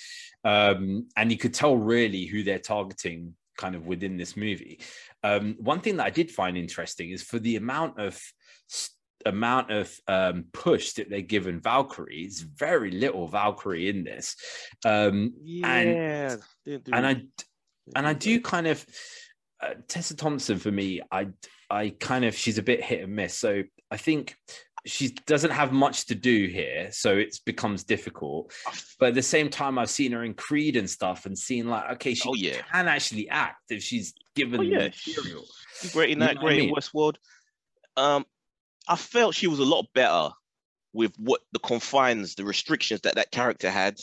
[0.44, 4.80] Um and you could tell really who they're targeting kind of within this movie.
[5.24, 8.22] Um one thing that I did find interesting is for the amount of
[9.26, 14.36] amount of um push that they're given Valkyrie it's very little Valkyrie in this.
[14.86, 16.36] Um yeah,
[16.66, 17.14] didn't and I
[17.96, 18.86] and I do kind of
[19.62, 21.30] uh, Tessa Thompson for me, I
[21.70, 23.34] I kind of she's a bit hit and miss.
[23.34, 24.36] So I think
[24.86, 28.54] she doesn't have much to do here, so it becomes difficult.
[29.00, 31.92] But at the same time, I've seen her in Creed and stuff, and seen like,
[31.94, 32.62] okay, she Oh, yeah.
[32.72, 34.78] can actually act if she's given Oh, the yeah.
[34.90, 35.44] material.
[35.82, 36.76] She's great in You that, know what I great in mean?
[36.76, 37.16] Westworld.
[37.98, 38.26] Um,
[38.88, 40.30] I felt she was a lot better
[40.94, 44.00] with what the confines, the restrictions that that character had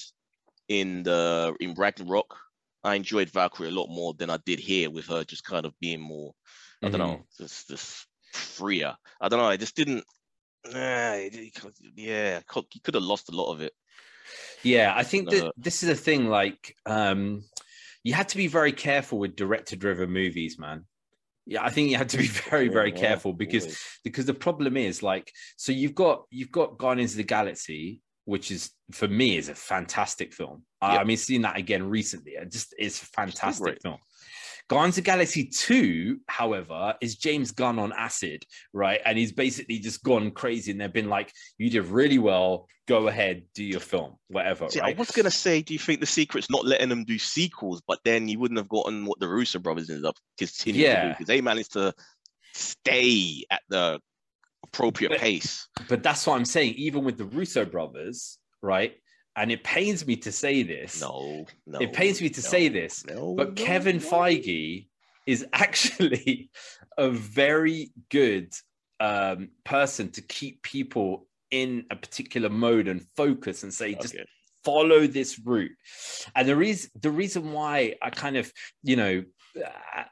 [0.68, 2.36] in the in Ragnarok.
[2.85, 5.72] I enjoyed Valkyrie a lot more than I did here with her just kind of
[5.80, 6.35] being more,
[6.82, 7.07] I don't Mhm.
[7.07, 8.95] know, just just freer.
[9.20, 9.47] I don't know.
[9.47, 10.05] I just didn't.
[10.66, 13.72] Nah, it- it- yeah, you could have lost a lot of it.
[14.62, 16.28] Yeah, I think that Uh, this is a thing.
[16.28, 17.45] Like, um,
[18.03, 20.87] you had to be very careful with director-driven movies, man.
[21.47, 24.01] Yeah, I think you had to be very, very Yeah, careful because always.
[24.03, 28.51] because the problem is like, so you've got you've got Guardians of the Galaxy, which
[28.51, 30.64] is for me is a fantastic film.
[30.80, 33.99] I- I mean, seeing that again recently, it just it's a fantastic film.
[34.68, 38.99] Guardians of Galaxy 2, however, is James Gunn on acid, right?
[39.05, 40.70] And he's basically just gone crazy.
[40.70, 42.66] And they've been like, you did really well.
[42.89, 44.95] Go ahead, do your film, whatever, See, right?
[44.95, 47.82] I was gonna say, do you think the secret's not letting them do sequels?
[47.87, 51.09] But then you wouldn't have gotten what the Russo brothers ended up continuing to do
[51.11, 51.95] because they managed to
[52.55, 54.01] stay at the
[54.62, 55.68] appropriate But- pace.
[55.89, 56.74] But that's what I'm saying.
[56.74, 58.95] Even with the Russo brothers, right?
[59.37, 61.01] And it pains me to say this.
[61.01, 61.81] No, no.
[61.81, 63.99] it pains me to no, say this, no, but no, Kevin.
[63.99, 64.87] Feige
[65.27, 66.51] is actually
[66.97, 68.53] a very good
[69.01, 74.17] um, person to keep people in a particular mode and focus and say, just
[74.65, 75.73] follow this route.
[76.35, 78.53] And the reason the reason why I kind of,
[78.83, 79.25] you know,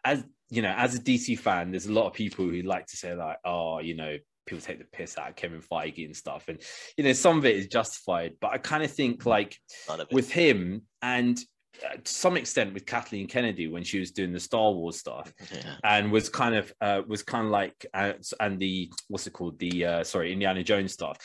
[0.04, 2.96] as you know, as a DC fan, there's a lot of people who like to
[2.96, 6.48] say like, oh, you know, people take the piss out of Kevin Feige and stuff,
[6.48, 6.58] and
[6.96, 8.34] you know, some of it is justified.
[8.40, 9.56] But I kind of think like
[9.88, 10.14] None of it.
[10.14, 11.38] with him and
[11.84, 15.32] uh, to some extent with Kathleen Kennedy when she was doing the Star Wars stuff
[15.52, 15.74] Yeah.
[15.84, 19.58] and was kind of uh, was kind of like uh, and the what's it called
[19.58, 21.16] the uh, sorry Indiana Jones stuff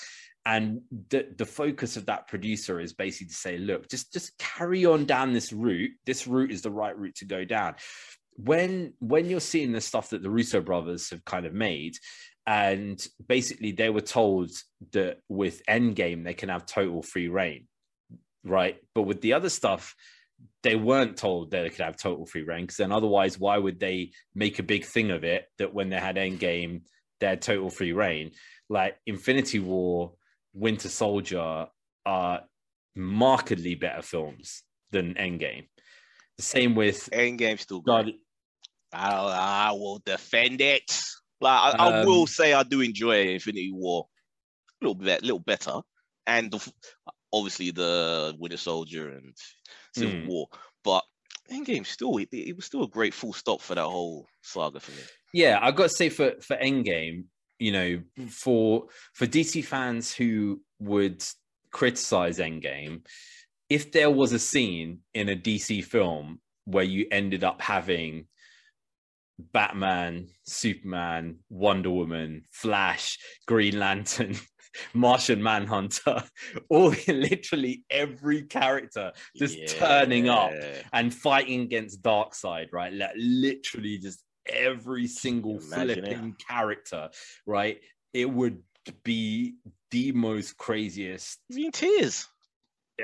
[0.46, 4.86] and the the focus of that producer is basically to say look just just carry
[4.86, 7.76] on down this route this route is the right route to go down
[8.38, 11.98] when when you're seeing the stuff that the Russo brothers have kind of made
[12.48, 14.50] and basically they were told
[14.94, 17.68] that with Endgame they can have total free reign
[18.44, 19.96] right but with the other stuff
[20.64, 23.80] they weren't told that they could have total free reign because then otherwise why would
[23.80, 26.82] they make a big thing of it that when they had endgame
[27.20, 28.32] they had total free reign
[28.70, 30.14] like infinity war
[30.54, 31.68] winter soldier
[32.06, 32.42] are
[32.96, 35.66] markedly better films than endgame
[36.38, 37.82] the same with Endgame's still.
[37.82, 38.14] God,
[38.94, 41.02] I, I will defend it.
[41.42, 44.08] Like I, I will Um, say, I do enjoy Infinity War
[44.82, 45.82] a little bit, a little better,
[46.28, 46.74] and the,
[47.34, 49.36] obviously the Winter Soldier and
[49.94, 50.26] Civil Mm.
[50.26, 50.48] War.
[50.84, 51.04] But
[51.52, 54.92] Endgame still, it, it was still a great full stop for that whole saga for
[54.92, 55.04] me.
[55.34, 57.26] yeah i got to say for for endgame
[57.60, 61.24] you know for for dc fans who would
[61.72, 63.06] criticize endgame
[63.70, 68.28] if there was a scene in a dc film where you ended up having
[69.40, 74.36] batman superman wonder woman flash green lantern
[74.94, 76.24] martian manhunter
[76.70, 80.52] all literally every character just turning up
[80.94, 86.06] and fighting against Darkseid right like literally just every single Imagine it.
[86.06, 87.10] flipping character
[87.46, 87.80] right
[88.14, 88.62] it would
[89.04, 89.56] be
[89.92, 92.28] the most craziest in tears.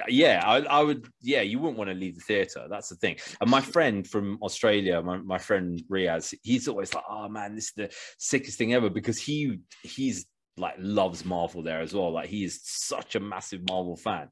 [0.08, 3.18] Yeah I, I would yeah you wouldn't want to leave the theater that's the thing.
[3.42, 7.66] And my friend from australia my, my friend riaz he's always like oh man this
[7.66, 10.26] is the sickest thing ever because he he's
[10.58, 14.30] like loves marvel there as well like he is such a massive marvel fan.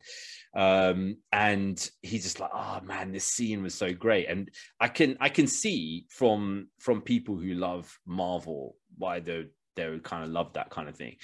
[0.55, 4.28] Um and he's just like oh man this scene was so great.
[4.28, 4.49] And
[4.80, 9.45] i can i can see from from people who love marvel why they
[9.76, 11.16] they would kind of love that kind of thing.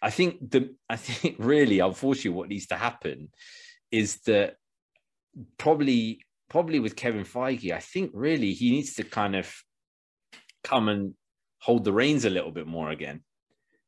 [0.00, 3.28] I think the i think really unfortunately what needs to happen
[3.90, 4.56] is that
[5.58, 9.52] probably probably with Kevin Feige, I think really he needs to kind of
[10.62, 11.14] come and
[11.60, 13.22] hold the reins a little bit more again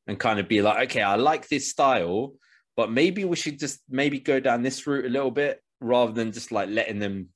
[0.07, 2.33] and kind of be like, okay, I like this style,
[2.77, 6.33] but maybe we should just maybe go down this route a little bit rather than
[6.33, 7.29] just like letting them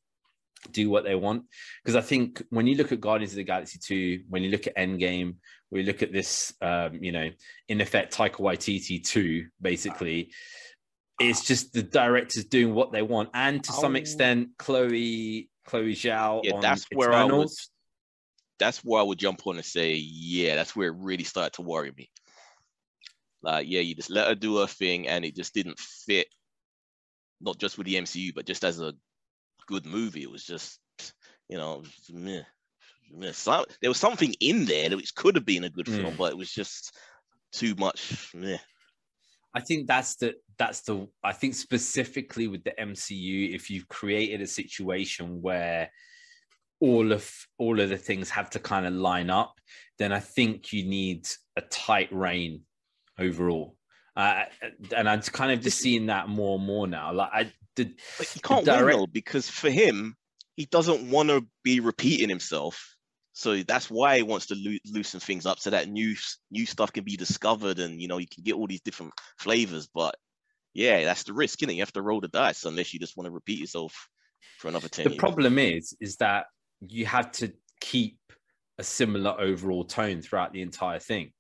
[0.72, 1.44] do what they want.
[1.82, 4.66] Because I think when you look at Guardians of the Galaxy 2, when you look
[4.66, 5.36] at Endgame,
[5.70, 7.30] we look at this, um, you know,
[7.68, 10.30] in effect, Taika Waititi 2, basically,
[11.20, 13.30] it's just the directors doing what they want.
[13.34, 13.98] And to some Oh.
[13.98, 16.40] extent, Chloe, Chloe Zhao.
[16.44, 17.44] Yeah, on that's where I Eternals.
[17.52, 17.70] was.
[18.58, 21.62] That's where I would jump on and say, yeah, that's where it really started to
[21.62, 22.10] worry me.
[23.42, 26.28] Like, yeah, you just let her do her thing, and it just didn't fit.
[27.40, 28.94] Not just with the MCU, but just as a
[29.66, 30.78] good movie, it was just,
[31.48, 32.42] you know, it was meh.
[33.14, 36.14] yeah, so- there was something in there that which could have been a good film,
[36.14, 36.16] Mm.
[36.16, 36.96] but it was just
[37.52, 38.32] too much.
[38.32, 38.58] Yeah.
[39.54, 44.40] I think that's the that's the I think specifically with the MCU, if you've created
[44.40, 45.90] a situation where
[46.80, 49.54] all of all of the things have to kind of line up,
[49.98, 52.62] then I think you need a tight rein
[53.18, 53.76] overall.
[54.16, 54.44] Uh,
[54.96, 57.12] and I'm kind of just seeing that more and more now.
[57.12, 60.14] Like I did, But you can't direct- win because for him,
[60.54, 62.94] he doesn't want to be repeating himself.
[63.32, 66.14] So that's why he wants to loo- loosen things up so that new
[66.52, 69.88] new stuff can be discovered and you know you can get all these different flavors.
[69.92, 70.14] But
[70.74, 73.26] yeah, that's the risk, is You have to roll the dice unless you just want
[73.26, 74.08] to repeat yourself
[74.58, 75.18] for another ten the years.
[75.18, 76.46] problem is is that
[76.80, 78.18] you have to keep
[78.78, 81.32] a similar overall tone throughout the entire thing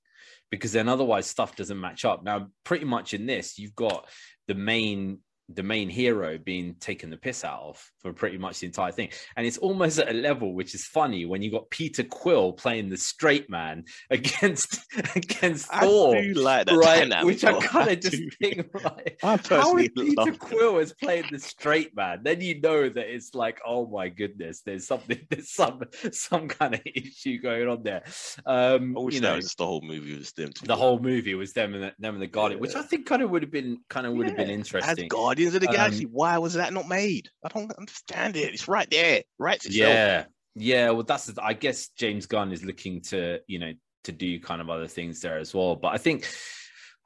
[0.50, 4.08] because then otherwise stuff doesn't match up now pretty much in this you've got
[4.48, 5.18] the main
[5.54, 9.08] the main hero being taken the piss out of for pretty much the entire thing
[9.36, 12.88] and it's almost at a level which is funny when you got peter quill playing
[12.88, 14.80] the straight man against
[15.14, 18.30] against I thor do like that right which i kind of just do.
[18.40, 20.32] think like how personally Peter.
[20.32, 22.20] Quill is playing the straight man?
[22.22, 25.82] Then you know that it's like, oh my goodness, there's something, there's some
[26.12, 28.02] some kind of issue going on there.
[28.46, 30.52] Um, you know, the whole movie was them.
[30.52, 30.66] two.
[30.66, 33.22] the whole movie was them and the, them and the Guardian, which I think kind
[33.22, 35.04] of would have been kind of would have been interesting.
[35.04, 35.10] As
[35.44, 37.28] Guardians of the Um, Galaxy, why was that not made?
[37.44, 38.52] I don't understand it.
[38.52, 39.64] It's right there, right.
[39.64, 40.24] Yeah,
[40.54, 40.90] yeah.
[40.90, 43.72] Well, that's I guess James Gunn is looking to you know
[44.04, 45.76] to do kind of other things there as well.
[45.76, 46.28] But I think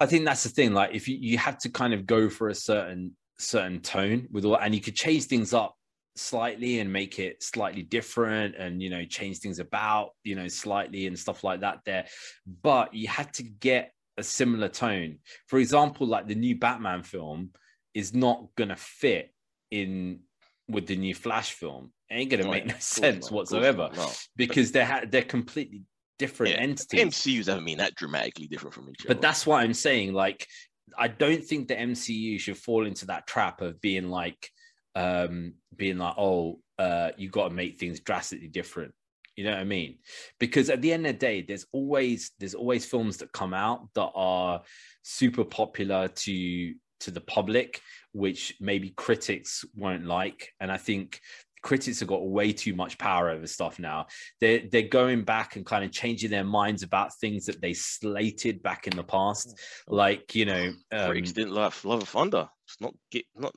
[0.00, 0.72] I think that's the thing.
[0.72, 4.44] Like if you you have to kind of go for a certain certain tone with
[4.44, 5.76] all, and you could change things up
[6.16, 11.06] slightly and make it slightly different and you know change things about you know slightly
[11.06, 12.06] and stuff like that there
[12.62, 17.50] but you had to get a similar tone for example like the new batman film
[17.96, 19.32] is not gonna fit
[19.70, 20.20] in
[20.68, 23.90] with the new flash film it ain't gonna Oh, make no sense not, whatsoever
[24.36, 25.82] because they're ha- they're completely
[26.18, 29.14] different Yeah, entities MCUs haven't been that dramatically different from each other.
[29.14, 30.12] but that's what I'm saying.
[30.12, 30.46] Like,
[30.96, 34.50] I don't think the MCU should fall into that trap of being like,
[34.94, 38.94] um, being like, oh, uh, you got to make things drastically different.
[39.36, 39.98] You know what I mean?
[40.38, 43.88] Because at the end of the day, there's always there's always films that come out
[43.94, 44.62] that are
[45.02, 47.80] super popular to to the public,
[48.12, 50.52] which maybe critics won't like.
[50.60, 51.20] And I think
[51.62, 54.06] critics have got way too much power over stuff now.
[54.40, 58.62] They're they're going back and kind of changing their minds about things that they slated
[58.62, 59.58] back in the past.
[59.88, 62.48] Like, you know, um, critics didn't love Love of Thunder.
[62.66, 63.54] It's not get not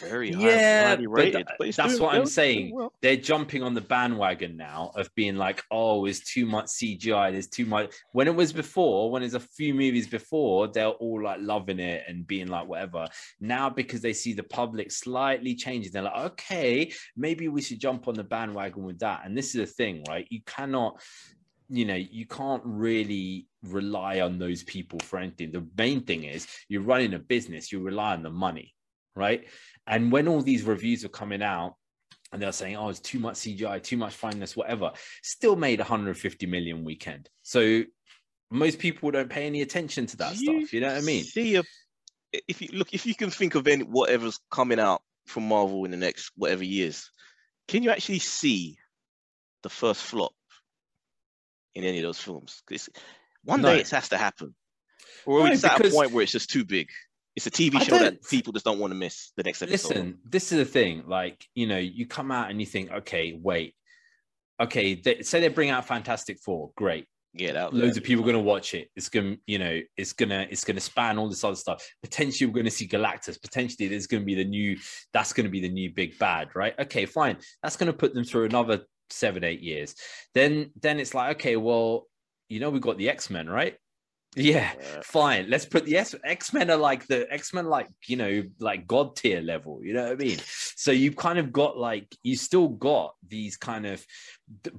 [0.00, 1.46] very high, yeah, highly rated.
[1.46, 2.74] th- but it's that's what well, I'm saying.
[2.74, 2.92] well.
[3.02, 7.32] They're jumping on the bandwagon now of being like, oh, it's too much CGI.
[7.32, 7.92] There's too much.
[8.12, 12.04] When it was before, when there's a few movies before, they're all like loving it
[12.08, 13.06] and being like whatever.
[13.40, 18.08] Now, because they see the public slightly changing, they're like, okay, maybe we should jump
[18.08, 19.22] on the bandwagon with that.
[19.24, 20.26] And this is the thing, right?
[20.30, 21.00] You cannot
[21.70, 26.46] you know you can't really rely on those people for anything the main thing is
[26.68, 28.74] you're running a business you rely on the money
[29.14, 29.46] right
[29.88, 31.74] and when all these reviews are coming out
[32.32, 36.46] and they're saying oh it's too much cgi too much fineness whatever still made 150
[36.46, 37.82] million weekend so
[38.50, 41.24] most people don't pay any attention to that Do stuff you know what i mean
[41.24, 41.62] See a,
[42.46, 45.90] if you look, if you can think of any whatever's coming out from Marvel in
[45.90, 47.10] the next whatever years,
[47.68, 48.76] can you actually see
[49.62, 50.32] the first flop
[51.74, 52.62] in any of those films?
[53.44, 53.72] one No.
[53.74, 54.54] day it has to happen,
[55.24, 56.90] or No, it's at a because- point where it's just too big.
[57.38, 59.90] It's a TV I show that people just don't want to miss the next episode.
[59.90, 63.38] listen this is the thing like you know you come out and you think okay
[63.40, 63.76] wait.
[64.60, 67.06] Okay they, say they bring out fantastic four great.
[67.34, 68.88] Yeah, that loads of people are going to watch it.
[68.96, 71.88] It's going to you know it's going to it's to span all this other stuff.
[72.02, 73.40] Potentially we're going to see galactus.
[73.40, 74.76] Potentially there's going to be the new
[75.12, 76.74] that's going to be the new big bad right?
[76.76, 77.36] Okay fine.
[77.62, 78.80] That's going to put them through another
[79.10, 79.94] seven eight years.
[80.34, 82.08] Then then it's like okay well
[82.48, 83.76] you know we've got the x-men right
[84.36, 85.00] yeah Yeah.
[85.02, 85.48] fine.
[85.48, 89.40] Let's put the X- x-men are like the x-men like you know like god tier
[89.40, 90.38] level you know what i mean?
[90.76, 94.04] So you've kind of got like you still got these kind of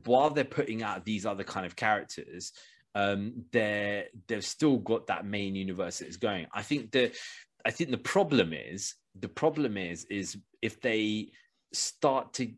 [0.06, 2.52] while they're putting out these other kind of characters
[2.96, 6.48] um they're they've still got that main universe that is going.
[6.54, 7.16] I think that
[7.66, 11.32] i think the problem is the problem is is if they
[11.74, 12.52] start to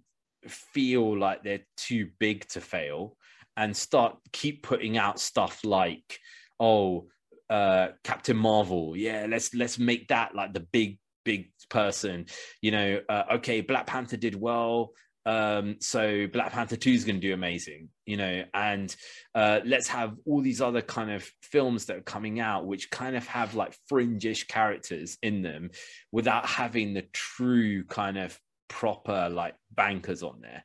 [0.48, 3.18] feel like they're too big to fail
[3.58, 6.20] and start keep putting out stuff like
[6.62, 7.08] oh
[7.50, 8.96] uh captain marvel.
[8.96, 12.28] Yeah let's let's make that like the big big person.
[12.62, 14.92] You know uh, okay black panther did well.
[15.26, 18.96] Um so black panther 2 is going to do amazing you know and
[19.36, 23.16] uh let's have all these other kind of films that are coming out which kind
[23.16, 25.70] of have like fringish characters in them
[26.12, 30.64] without having the true kind of proper like bankers on there.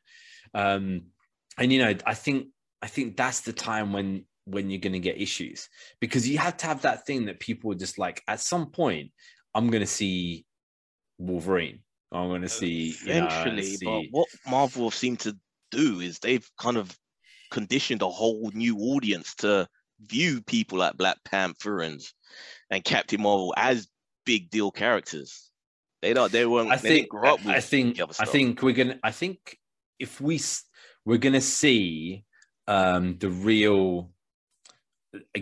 [0.55, 1.03] Um
[1.57, 2.47] and you know, I think
[2.81, 5.67] I think that's the time when when you're going to get issues
[5.99, 9.11] because you have to have that thing that people are just like at some point
[9.53, 10.45] I'm going to see
[11.17, 11.79] Wolverine.
[12.11, 15.35] I'm going to see you know, Eventually, see- but what Marvel seem to
[15.71, 16.97] do is they've kind of
[17.51, 19.67] conditioned a whole new audience to
[20.01, 22.01] view people like Black Panther and
[22.69, 23.87] and Captain Marvel as
[24.25, 25.49] big deal characters.
[26.01, 26.31] They don't.
[26.31, 26.71] They weren't.
[26.71, 29.57] I think grow up with I think I think we're gonna I think
[29.99, 30.39] if we
[31.03, 32.23] we're gonna see
[32.67, 34.11] um the real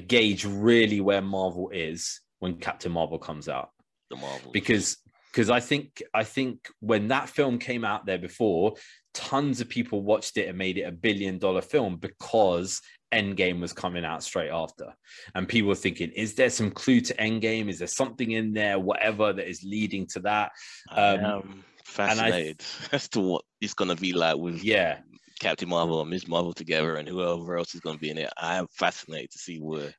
[0.07, 3.69] gauge really where Marvel is when Captain Marvel comes out
[4.09, 4.97] the Marvel because
[5.35, 8.75] because I think I think when that film came out there before,
[9.13, 12.81] tons of people watched it and made it a billion dollar film because
[13.13, 14.93] Endgame was coming out straight after,
[15.33, 17.67] and people were thinking, is there some clue to Endgame?
[17.67, 20.51] Is there something in there, whatever that is leading to that?
[20.89, 22.63] I um, am fascinated
[22.93, 24.99] as to what it's gonna be like with Yeah,
[25.39, 28.31] Captain Marvel and Miss Marvel together, and whoever else is gonna be in it.
[28.37, 29.93] I am fascinated to see where.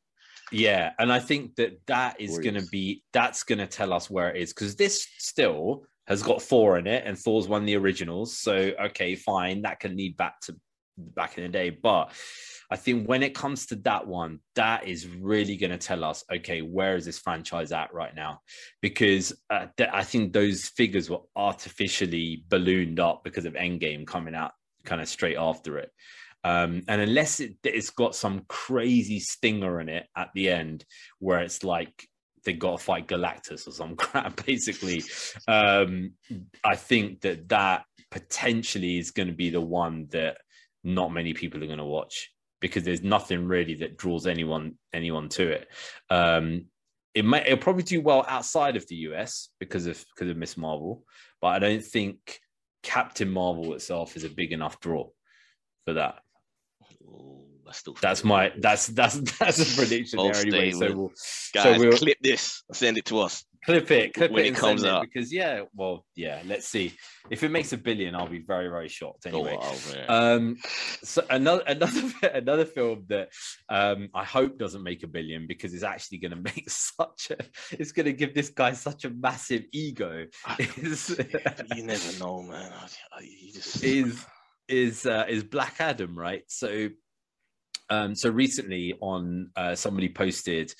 [0.52, 4.08] Yeah, and I think that that is going to be that's going to tell us
[4.08, 7.66] where it is because this still has got Thor in it, and Thor's one of
[7.66, 8.38] the originals.
[8.38, 10.56] So okay, fine, that can lead back to
[10.96, 11.70] back in the day.
[11.70, 12.12] But
[12.70, 16.24] I think when it comes to that one, that is really going to tell us
[16.32, 18.40] okay, where is this franchise at right now?
[18.80, 24.34] Because uh, th- I think those figures were artificially ballooned up because of Endgame coming
[24.34, 24.52] out
[24.86, 25.90] kind of straight after it.
[26.44, 30.84] Um, and unless it, it's got some crazy stinger in it at the end,
[31.18, 32.08] where it's like
[32.44, 35.02] they got to fight Galactus or some crap, basically,
[35.48, 36.12] um,
[36.64, 40.38] I think that that potentially is going to be the one that
[40.84, 42.30] not many people are going to watch
[42.60, 45.68] because there's nothing really that draws anyone anyone to it.
[46.08, 46.66] Um,
[47.14, 50.56] it might it'll probably do well outside of the US because of because of Miss
[50.56, 51.02] Marvel,
[51.40, 52.40] but I don't think
[52.86, 55.08] Captain Marvel itself is a big enough draw
[55.84, 56.20] for that.
[57.04, 60.70] Oh, still That's my that's that's that's a prediction there anyway.
[60.70, 61.12] So we'll
[61.52, 61.76] guys.
[61.76, 62.62] so we'll clip this.
[62.72, 63.44] Send it to us.
[63.66, 65.02] Clip it, clip when it, it comes send it out.
[65.02, 66.94] because yeah, well, yeah, let's see.
[67.28, 69.26] If it makes a billion, I'll be very very shocked.
[69.26, 70.56] Anyway, Oh, wow, um,
[71.02, 73.28] so another another another film that
[73.68, 77.36] um I hope doesn't make a billion because it's actually going to make such a
[77.72, 80.26] it's going to give this guy such a massive ego
[80.58, 81.20] is
[81.74, 82.72] you never know, man.
[83.20, 84.24] You just is
[84.68, 86.42] is uh, is Black Adam, right?
[86.48, 86.88] So,
[87.90, 90.72] um, so recently on uh, somebody posted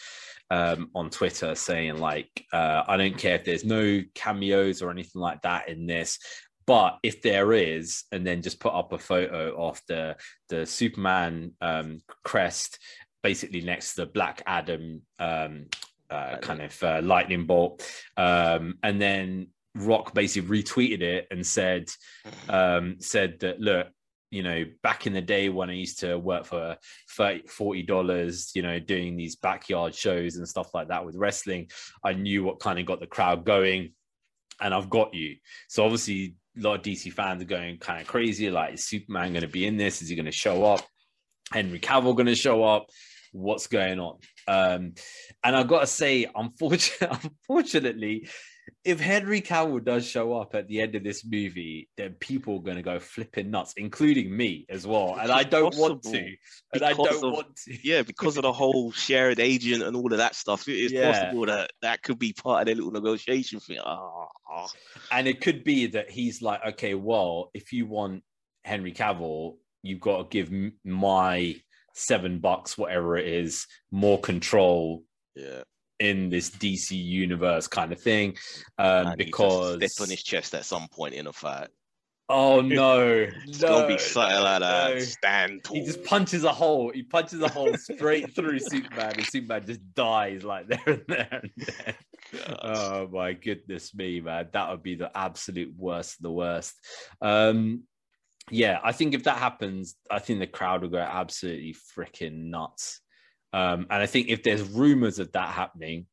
[0.50, 5.20] um, on Twitter saying like, uh, I don't care if there's no cameos or anything
[5.20, 6.18] like that in this.
[6.66, 10.16] But if there is, and then just put up a photo of the
[10.48, 12.80] the Superman um, crest,
[13.22, 15.66] basically next to the Black Adam um,
[16.10, 21.88] uh, kind of uh, lightning bolt, um, and then Rock basically retweeted it and said,
[22.48, 23.86] um, said that look,
[24.36, 26.76] you know, back in the day when I used to work for
[27.12, 31.70] 30 40 dollars, you know, doing these backyard shows and stuff like that with wrestling,
[32.04, 33.94] I knew what kind of got the crowd going,
[34.60, 35.36] and I've got you.
[35.68, 38.50] So obviously, a lot of DC fans are going kind of crazy.
[38.50, 40.02] Like, is Superman going to be in this?
[40.02, 40.86] Is he going to show up?
[41.50, 42.90] Henry Cavill going to show up?
[43.32, 44.18] What's going on?
[44.46, 44.92] Um,
[45.42, 48.28] and I've got to say, unfortunately, unfortunately,
[48.86, 52.62] if Henry Cavill does show up at the end of this movie, then people are
[52.62, 55.16] going to go flipping nuts, including me as well.
[55.20, 56.36] And I don't want to.
[56.72, 57.76] And I don't of- want to.
[57.82, 61.10] yeah, because of the whole shared agent and all of that stuff, it is Yeah.
[61.10, 63.80] possible that that could be part of their little negotiation thing.
[63.84, 64.28] Ah.
[65.10, 68.22] And it could be that he's like, okay, well, if you want
[68.64, 70.52] Henry Cavill, you've got to give
[70.84, 71.56] my
[71.94, 75.02] seven bucks, whatever it is, more control
[75.34, 75.62] yeah.
[75.98, 78.36] In this DC universe kind of thing.
[78.78, 81.68] Um, I need to because step on his chest at some point in a fight.
[82.28, 84.94] oh no, It's no, gonna be something like that.
[84.94, 84.98] no.
[84.98, 85.76] Stand tall.
[85.76, 86.90] He just punches a hole.
[86.92, 91.28] He punches a hole straight through Superman, and Superman just dies like there and there.
[91.42, 91.94] And then.
[92.62, 94.48] Oh my goodness me, man.
[94.52, 96.74] That would be the absolute worst of the worst.
[97.22, 97.84] Um,
[98.50, 103.00] yeah, I think if that happens, I think the crowd will go absolutely freaking nuts.
[103.56, 106.06] Um, and I think if there's rumors of that happening,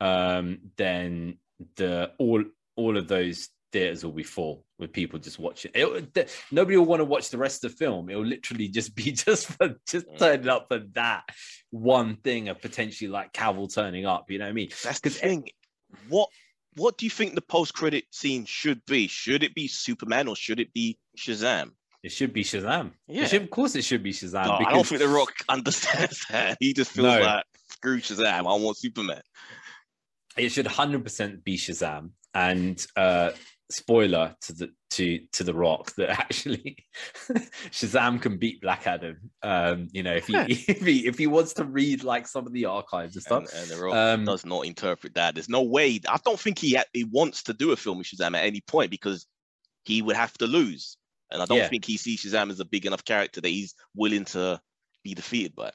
[0.00, 1.38] um, then
[1.76, 2.44] the all
[2.76, 5.70] all of those theaters will be full with people just watching.
[5.74, 8.10] It, th- nobody will want to watch the rest of the film.
[8.10, 10.18] It will literally just be just for just Mm.
[10.18, 11.24] turning up for that
[11.70, 14.30] one thing of potentially like Cavill turning up.
[14.30, 14.70] You know what I mean?
[14.82, 15.48] That's the thing.
[16.08, 16.28] What
[16.76, 19.06] what do you think the post credit scene should be?
[19.06, 21.70] Should it be Superman or should it be Shazam?
[22.04, 22.92] It should be Shazam.
[23.08, 23.22] Yeah.
[23.24, 24.44] It should, of course, it should be Shazam.
[24.46, 26.56] No, I don't because- think The Rock understands that.
[26.60, 27.18] He just feels No.
[27.20, 28.40] like screw Shazam.
[28.40, 29.22] I want Superman.
[30.36, 32.10] it should 100% be Shazam.
[32.34, 33.30] And uh,
[33.70, 36.76] spoiler to the to to the Rock that actually
[37.70, 39.30] Shazam can beat Black Adam.
[39.42, 42.52] Um, you know, if he if he if he wants to read like some of
[42.52, 43.44] the archives and stuff.
[43.52, 45.34] And, and the Rock Um, does not interpret that.
[45.34, 46.00] There's no way.
[46.08, 48.60] I don't think he ha- he wants to do a film with Shazam at any
[48.60, 49.26] point because
[49.84, 50.96] he would have to lose,
[51.34, 51.68] and I don't Yeah.
[51.68, 54.60] think he sees Shazam as a big enough character that he's willing to
[55.02, 55.72] be defeated by.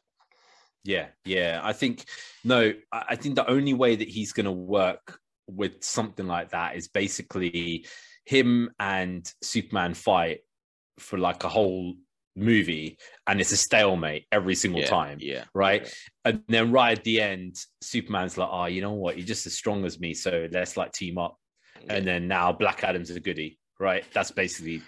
[0.84, 1.60] Yeah, yeah.
[1.62, 2.06] I think
[2.44, 6.76] no, I think the only way that he's going to work with something like that
[6.76, 7.86] is basically
[8.26, 10.40] him and Superman fight
[11.00, 11.96] for like a whole
[12.36, 12.98] movie,
[13.28, 15.44] and it's a stalemate every single yeah, time, Yeah.
[15.54, 15.92] right?
[16.24, 19.18] And then right at the end, Superman's like, "Oh, you know what?
[19.18, 21.38] You're just as strong as me, so let's like team up."
[21.84, 21.96] Yeah.
[21.96, 24.06] And then now Black Adam's a goodie, right?
[24.14, 24.82] That's basically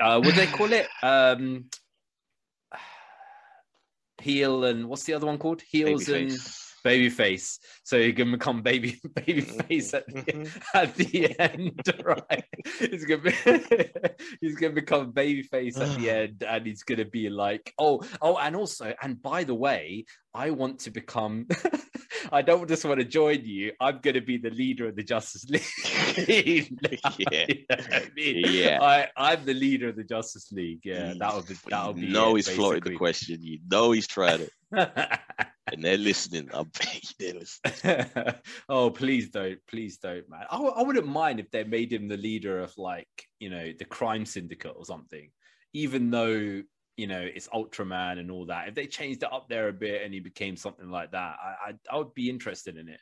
[0.00, 0.86] uh, what do they call it.
[1.02, 1.66] Um,
[4.20, 5.62] heel and what's the other one called?
[5.62, 6.64] Heels and Babyface.
[6.84, 7.58] babyface.
[7.84, 10.62] So he can become baby babyface at the, Mhm.
[10.74, 12.44] at the end, right?
[12.78, 13.32] He's gonna be
[14.40, 18.56] he's gonna become babyface at the end, and he's gonna be like, oh, oh, and
[18.56, 20.04] also, and by the way,
[20.34, 21.46] I want to become.
[22.32, 23.72] I don't just want to join you.
[23.80, 25.62] I'm going to be the leader of the Justice League.
[26.28, 26.58] Yeah.
[27.18, 28.44] You know I mean?
[28.48, 28.78] Yeah.
[28.82, 30.80] I, I'm the leader of the Justice League.
[30.84, 32.08] Yeah, that would be that would be.
[32.08, 33.38] it, he's floated the question.
[33.40, 36.50] You know he's tried it, and they're listening.
[36.52, 38.04] I bet you they're listening.
[38.68, 40.44] oh, please don't, please don't, man.
[40.50, 43.08] I, w- I wouldn't mind if they made him the leader of like
[43.38, 45.30] you know the crime syndicate or something,
[45.72, 46.62] even though
[46.98, 48.68] you know it's Ultraman and all that.
[48.68, 51.68] If they changed it up there a bit and he became something like that, I
[51.68, 53.00] I, I would be interested in it.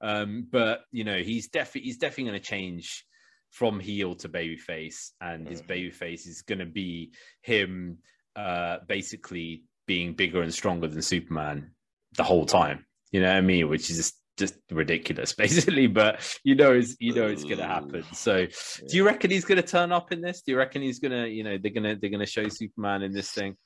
[0.00, 3.04] Um, but you know he's definitely he's definitely going to change
[3.50, 5.66] from heel to babyface, and his Mhm.
[5.68, 7.98] babyface is going to be him
[8.36, 11.74] uh, basically being bigger and stronger than Superman
[12.12, 12.84] the whole time.
[13.10, 13.68] You know what I mean?
[13.70, 15.86] Which is just, just ridiculous, basically.
[15.86, 18.04] But you know, it's you know it's gonna happen.
[18.14, 20.42] So, do you reckon he's gonna turn up in this?
[20.42, 23.30] Do you reckon he's gonna, you know, they're gonna they're gonna show Superman in this
[23.32, 23.56] thing?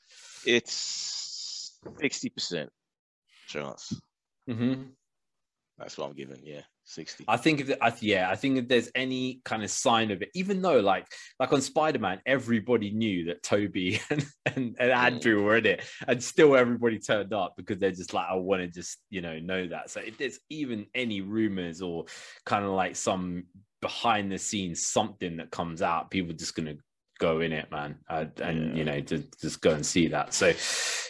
[0.46, 2.70] It's sixty percent
[3.46, 3.92] chance.
[4.48, 4.82] hmm
[5.78, 6.40] That's what I'm giving.
[6.42, 7.24] Yeah, sixty.
[7.28, 10.30] I think if I, yeah, I think if there's any kind of sign of it,
[10.34, 11.06] even though like
[11.38, 15.84] like on Spider Man, everybody knew that Tobey and, and, and Andrew were in it,
[16.06, 19.38] and still everybody turned up because they're just like, I want to just you know
[19.38, 19.90] know that.
[19.90, 22.06] So if there's even any rumors or
[22.44, 23.44] kind of like some
[23.80, 26.76] behind the scenes something that comes out, people are just gonna
[27.22, 30.34] go in it, man, uh, and you know to just go and see that.
[30.34, 30.52] So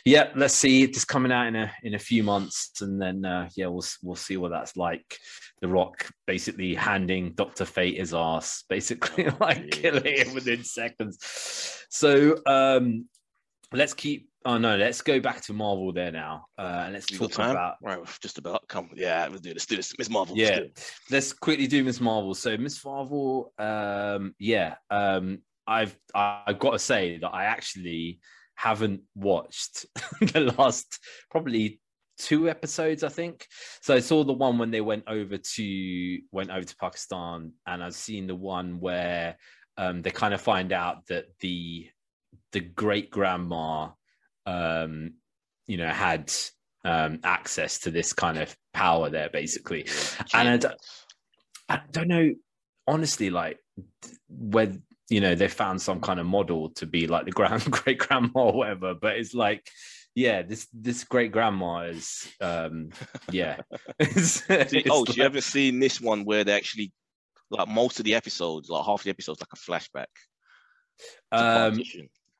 [0.04, 0.82] yeah, let's see.
[0.82, 4.16] It's coming out in a in a few months, and then uh, yeah, we'll we'll
[4.16, 5.18] see what that's like.
[5.62, 11.16] The Rock basically handing Doctor Fate his ass, basically Oh, like killing him within seconds.
[11.88, 13.06] So um,
[13.72, 14.28] let's keep.
[14.44, 17.76] Oh no, let's go back to Marvel there now, uh, and let's We talk about
[17.80, 18.90] Right, we've just about come.
[18.96, 19.66] Yeah, let's do this.
[19.66, 19.96] Do this.
[19.96, 20.36] Miss Marvel.
[20.36, 26.58] yeah let's let's quickly do miss marvel so miss marvel um yeah um i've i've
[26.58, 28.18] got to say that i actually
[28.56, 29.86] haven't watched
[30.20, 30.98] the last
[31.30, 31.80] probably
[32.22, 33.46] two episodes i think.
[33.80, 37.82] So i saw the one when they went over to went over to pakistan and
[37.82, 39.36] i've seen the one where
[39.76, 41.88] um they kind of find out that the
[42.52, 43.88] the great grandma
[44.46, 45.14] um
[45.66, 46.32] you know had
[46.84, 49.86] um access to this kind of power there basically.
[50.34, 52.34] And I don't- don't know,
[52.86, 53.58] honestly, like
[54.28, 54.76] whether
[55.08, 58.30] you know they found some kind of model to be like the grand great grandma
[58.34, 59.66] or whatever, but it's like,
[60.14, 62.90] yeah, this this great grandma is, um,
[63.30, 63.56] yeah.
[63.98, 66.92] It's- See, it's oh, so you like- haven't seen this one where they actually,
[67.50, 70.06] like most of the episodes, like half the episodes, like a flashback.
[71.30, 71.80] um,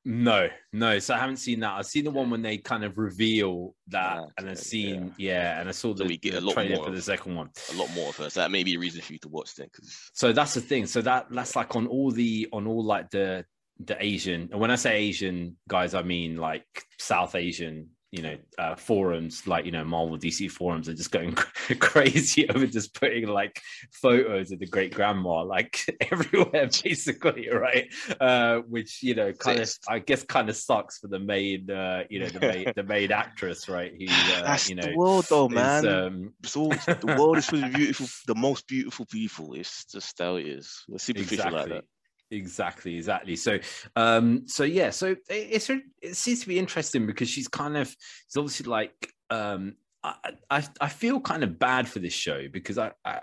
[0.04, 0.98] no, no.
[0.98, 1.74] So I haven't seen that.
[1.74, 5.60] I've seen the one when they kind of reveal that, Ah, and I've seen, yeah,
[5.60, 7.50] and I saw So the, we get a lot trailer more for the second one.
[7.72, 8.28] a lot more of her.
[8.28, 10.60] So that may be a reason for you to watch then, because so that's the
[10.60, 13.44] thing so that that's like on all the on all like the
[13.84, 16.64] the asian and when i say asian guys i mean like
[16.98, 21.32] south asian you know uh forums like you know marvel dc forums are just going
[21.80, 25.80] crazy over just putting like photos of the great grandma like
[26.12, 27.88] everywhere basically right
[28.20, 32.04] uh which you know kind of i guess kind of sucks for the main uh
[32.10, 35.26] you know the main the main actress right who uh, that's you know the world,
[35.28, 35.88] though, is, man.
[35.88, 39.54] um, all, the world is full of beautiful, the most beautiful people.
[39.54, 40.84] It's just how it is.
[40.88, 41.84] We're superficial like that.
[42.32, 43.58] Exactly exactly so
[43.96, 47.94] um so yeah so it, it's it seems to be interesting because she's kind of
[48.26, 50.14] it's obviously like um I,
[50.50, 53.20] I i feel kind of bad for this show because i, I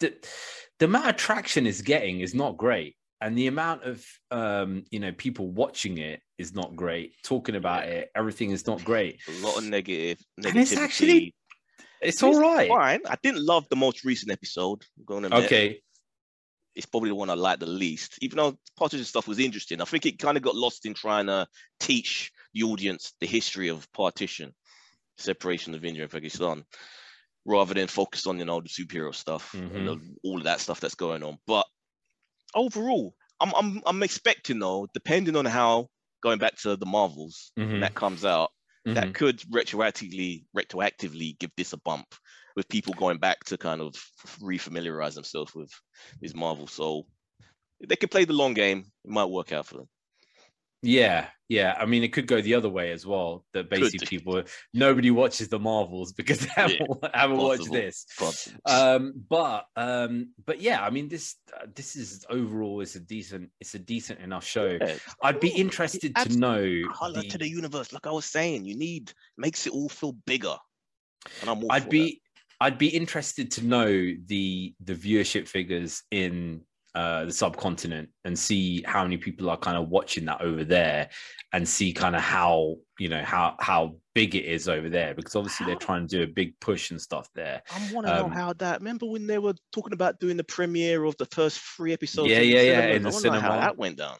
[0.00, 0.14] the,
[0.78, 4.98] the amount of traction it's getting is not great and the amount of um you
[5.00, 9.46] know people watching it is not great talking about it everything is not great A
[9.46, 10.18] lot of negative.
[10.44, 11.34] And it's actually-
[12.00, 13.00] it's all It's right Fine.
[13.08, 14.82] I didn't love the most recent episode.
[14.98, 15.44] I'm going to admit.
[15.44, 15.80] okay
[16.74, 18.18] it's probably the one I like the least.
[18.22, 21.26] Even though partition stuff was interesting, I think it kind of got lost in trying
[21.26, 21.46] to
[21.80, 24.54] teach the audience the history of partition,
[25.18, 26.64] separation of India and Pakistan,
[27.46, 30.02] rather than focus on you know the superhero stuff and Mhm.
[30.02, 31.38] the, all of that stuff that's going on.
[31.46, 31.66] But
[32.54, 35.88] overall, I'm I'm I'm expecting though, depending on how
[36.22, 37.82] going back to the Marvels Mhm.
[37.82, 38.50] that comes out,
[38.86, 38.94] Mhm.
[38.94, 42.14] that could retroactively retroactively give this a bump
[42.56, 43.94] with people going back to kind of
[44.40, 45.70] refamiliarize themselves with
[46.20, 46.66] Miss Marvel.
[46.66, 47.04] So
[47.80, 49.88] if they could play the long game, it might work out for them.
[50.82, 51.76] Yeah, yeah.
[51.78, 53.44] I mean, it could go the other way as well.
[53.52, 54.06] That basically do.
[54.06, 54.42] people
[54.74, 58.06] nobody watches the Marvels because they haven't, haven't watched this.
[58.18, 58.60] Possible.
[58.66, 63.50] Um, but um, but yeah, I mean, this uh, this is overall is a decent
[63.60, 64.76] it's a decent enough show.
[64.80, 66.82] Yeah, I'd be interested It to know.
[66.92, 67.92] color the- to the universe.
[67.92, 70.56] Like I was saying, you need makes it all feel bigger.
[71.40, 71.62] And I'm.
[71.70, 72.20] I'd for be
[72.60, 73.86] I'd be interested to know
[74.26, 76.62] the the viewership figures in
[76.94, 81.08] uh, the subcontinent and see how many people are kind of watching that over there
[81.52, 85.34] and see kind of how you know how how big it is over there because
[85.34, 87.62] obviously they're trying to do a big push and stuff there.
[87.70, 88.80] I want to um, know how that.
[88.80, 92.28] Remember when they were talking about doing the premiere of the first three episodes?
[92.28, 93.60] Yeah, yeah, yeah, in the I know how cinema.
[93.60, 94.16] that went down.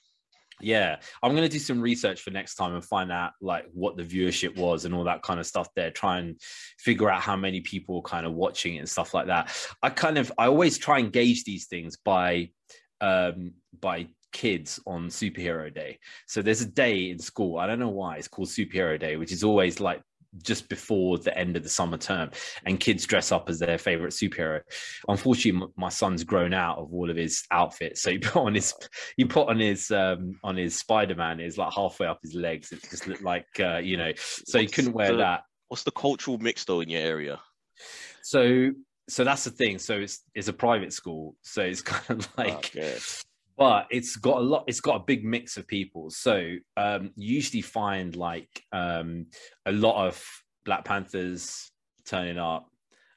[0.62, 4.04] Yeah, I'm gonna do some research for next time and find out like what the
[4.04, 5.90] viewership was and all that kind of stuff there.
[5.90, 6.40] Try and
[6.78, 9.54] figure out how many people kind of watching it and stuff like that.
[9.82, 12.50] I kind of I always try and gauge these things by
[13.00, 15.98] um by kids on superhero day.
[16.26, 17.58] So there's a day in school.
[17.58, 20.02] I don't know why it's called superhero day, which is always like
[20.42, 22.30] just before the end of the summer term
[22.64, 24.60] and kids dress up as their favorite superhero
[25.08, 28.72] unfortunately my son's grown out of all of his outfits so he put on his
[29.16, 32.80] he put on his um on his spider-man is like halfway up his legs it
[32.88, 36.36] just looked like uh you know so he couldn't wear the- that What's the cultural
[36.36, 37.40] mix though in your area?
[38.22, 38.70] so
[39.08, 42.54] so that's the thing so it's it's a private school so it's kind of like
[42.54, 42.96] Okay.
[43.56, 46.10] But it's got a lot it's got a big mix of people.
[46.10, 49.26] So um you usually find like um
[49.66, 50.24] a lot of
[50.64, 51.70] black panthers
[52.06, 52.66] turning up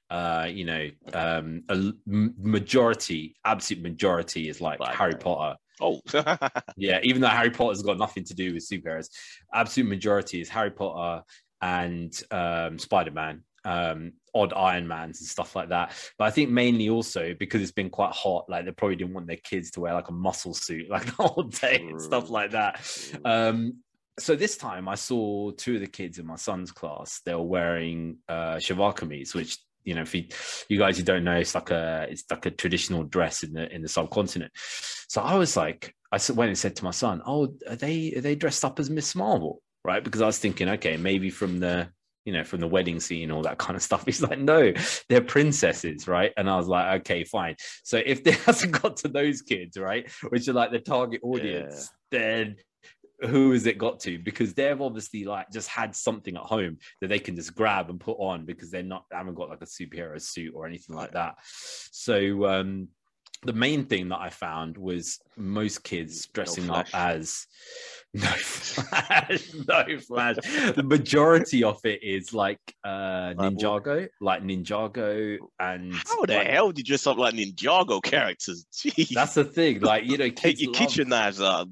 [0.09, 5.57] uh you know um a majority absolute majority is like Like- harry potter.
[5.81, 5.99] Oh,
[6.77, 9.09] yeah even though harry potter's got nothing to do with superheroes
[9.53, 11.23] absolute majority is harry potter
[11.61, 16.89] and um spider-man um odd iron mans and stuff like that but i think mainly
[16.89, 19.93] also because it's been quite hot like they probably didn't want their kids to wear
[19.93, 22.79] like a muscle suit like the whole day and stuff like that
[23.25, 23.73] um
[24.17, 27.19] so this time I saw two of the kids in my son's class.
[27.25, 28.61] They were wearing uh
[29.33, 30.25] which you know, if you,
[30.67, 33.73] you guys who don't know, it's like a it's like a traditional dress in the
[33.73, 34.51] in the subcontinent.
[35.07, 38.21] So I was like, I went and said to my son, "Oh, are they are
[38.21, 40.03] they dressed up as Miss Marvel?" Right?
[40.03, 41.89] Because I was thinking, okay, maybe from the
[42.25, 44.03] you know from the wedding scene, all that kind of stuff.
[44.05, 44.73] He's like, no,
[45.09, 46.33] they're princesses, right?
[46.37, 47.55] And I was like, okay, fine.
[47.83, 51.89] So if they hasn't got to those kids, right, which are like the target audience,
[52.11, 52.57] then
[53.21, 54.17] who has it got to?
[54.19, 57.99] Because they've obviously like just had something at home that they can just grab and
[57.99, 61.11] put on because they're not they haven't got like a superhero suit or anything like
[61.13, 61.35] that.
[61.45, 62.89] So um
[63.43, 67.45] the main thing that I found was most kids dressing up as
[68.13, 70.35] no flash, no flash.
[70.75, 73.33] The majority of it is like uh?
[73.37, 78.65] Ninjago, like Ninjago and How the like- hell did you dress up like Ninjago characters?
[78.73, 79.09] Jeez.
[79.09, 79.81] that's the thing.
[79.81, 81.67] Like, you know, Take your love- kitchen knives out.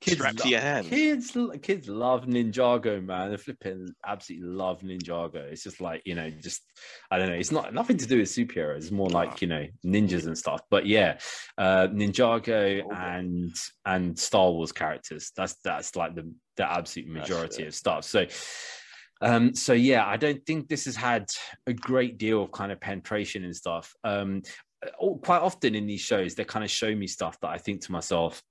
[0.00, 0.88] kids Strapped to lo- your hand.
[0.88, 3.30] Kids, kids love Ninjago, man.
[3.30, 5.36] They flipping absolutely love Ninjago.
[5.36, 6.62] It's just like you know, just
[7.10, 7.34] I don't know.
[7.34, 8.78] It's not nothing to do with superheroes.
[8.78, 10.60] It's more like you know ninjas and stuff.
[10.70, 11.18] But yeah,
[11.58, 12.82] uh, Ninjago Okay.
[12.92, 15.32] and and Star Wars characters.
[15.36, 18.04] That's that's like the the absolute majority of stuff.
[18.04, 18.26] So.
[19.20, 21.30] Um, so yeah, I don't think this has had
[21.66, 23.94] a great deal of kind of penetration and stuff.
[24.02, 24.42] Um,
[25.00, 27.80] oh, quite often in these shows, they kind of show me stuff that I think
[27.82, 28.42] to myself,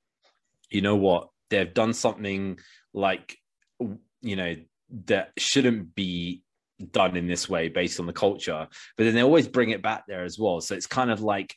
[0.72, 2.58] you know what, they've done something
[2.94, 3.38] like,
[4.22, 4.56] you know,
[5.06, 6.44] that shouldn't be
[6.91, 8.68] done in this way based on the culture,
[8.98, 10.60] but then they always bring it back there as well.
[10.62, 11.56] So it's kind of like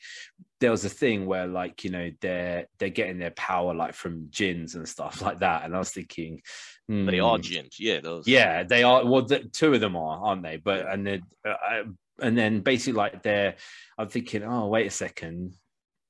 [0.60, 4.28] there was a thing where like you know they're they're getting their power like from
[4.30, 6.40] gins and stuff like that, and I was thinking,
[6.88, 8.26] They hmm, are gins Yeah, those.
[8.26, 9.04] yeah, they are.
[9.04, 10.56] Well, the, two of them are, aren't they?
[10.56, 11.84] But and then uh,
[12.20, 13.56] and then basically like they're.
[13.98, 15.54] I'm thinking, oh wait a second,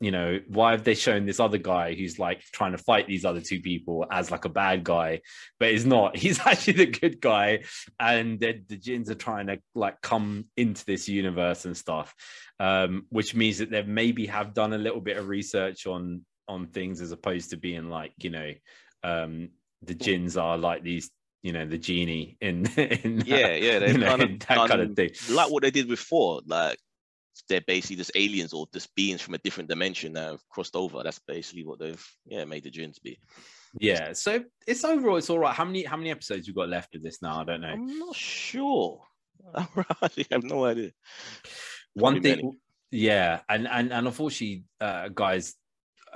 [0.01, 3.25] you know, why have they shown this other guy who's like trying to fight these
[3.25, 5.23] other two people as like a bad guy,
[5.59, 6.17] but he's not.
[6.27, 7.65] He's actually the good guy,
[7.99, 12.15] and the, the Jins are trying to like come into this universe and stuff,
[12.61, 16.67] um, which means that they maybe have done a little bit of research on on
[16.67, 18.53] things as opposed to being like you know
[19.03, 19.49] um
[19.83, 21.11] the Jins are like these
[21.43, 23.79] you know the genie in in Yeah, yeah.
[23.79, 26.41] They've you know, kind of that kind of thing like what they did before.
[26.47, 26.79] Like
[27.49, 31.03] they're basically just aliens or just beings from a different dimension that have crossed over.
[31.03, 33.19] That's basically what they've yeah made the Dune to be.
[33.79, 35.55] Yeah, so it's overall it's all right.
[35.55, 37.41] How many how many episodes you got left of this now?
[37.41, 37.69] I don't know.
[37.69, 39.03] I'm not sure.
[39.55, 39.67] I
[40.03, 40.93] really have no idea.
[41.95, 42.59] One thing, many.
[42.91, 45.55] yeah, and and and unfortunately, uh, guys,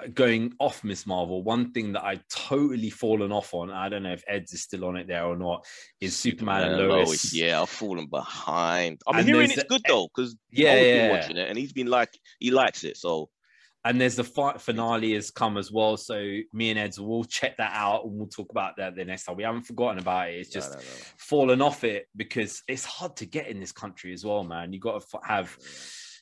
[0.08, 3.70] going off Miss Marvel, one thing that I totally fallen off on.
[3.70, 5.64] I don't know if Ed's is still on it there or not.
[6.00, 7.32] Is Superman, and uh, Lois?
[7.32, 9.00] Yeah, I've fallen behind.
[9.06, 11.08] I'm And hearing it's good though because Yeah, been yeah.
[11.08, 12.96] been watching it and he's been like he likes it.
[12.96, 13.30] So
[13.84, 15.96] and there's the fight finale has come as well.
[15.96, 16.14] So
[16.52, 19.36] me and Ed's will check that out and we'll talk about that the next time.
[19.36, 20.34] We haven't forgotten about it.
[20.40, 20.90] It's just no, no, no.
[21.16, 24.72] fallen off it because it's hard to get in this country as well, man.
[24.72, 25.56] You got to have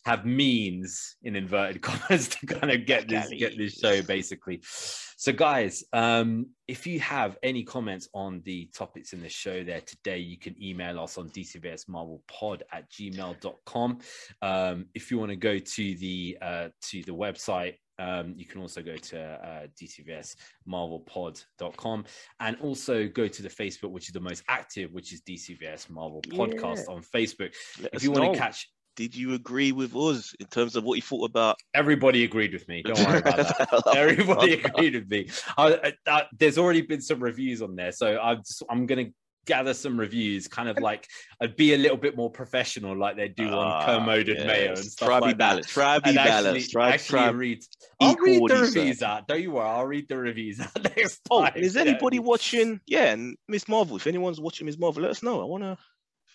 [0.09, 4.61] have means in inverted commas to kind of get this get this show basically.
[4.63, 9.83] So guys, um, if you have any comments on the topics in the show there
[9.83, 13.99] today, you can email us on dcvsmarvelpod at gmail.com.
[14.41, 18.63] Um, if you want to go to the uh, to the website, um, you can
[18.63, 22.05] also go to uh, dcvsmarvelpod.com
[22.41, 26.23] and also go to the Facebook, which is the most active, which is DCVS Marvel
[26.23, 27.53] Podcast on Facebook.
[27.83, 30.97] Let If you want to catch, did you agree with us in terms of what
[30.97, 31.57] you thought about?
[31.73, 32.83] everybody agreed with me.
[32.83, 33.93] Don't worry about that.
[33.97, 35.29] Everybody agreed with me.
[35.57, 39.07] I, I, there's already been some reviews on there, so I'm just, I'm gonna
[39.47, 41.07] gather some reviews, kind of like
[41.41, 44.69] I'd be a little bit more professional, like they do on Ah, Kermode and Mayo
[44.71, 44.93] and yes.
[44.93, 45.39] stuff Try be like that.
[45.39, 45.71] balanced.
[45.71, 46.71] Try be balanced.
[46.73, 47.29] Try, actually try.
[47.31, 47.65] read.
[48.01, 49.29] I'll read the reviews out.
[49.29, 49.69] Don't you worry.
[49.69, 51.53] I'll read the reviews out next Oh, time.
[51.57, 51.83] is Yeah.
[51.83, 52.81] anybody watching?
[52.87, 53.97] Yeah, and Miss Marvel.
[53.97, 55.41] If anyone's watching Miss Marvel, let us know.
[55.41, 55.79] I want to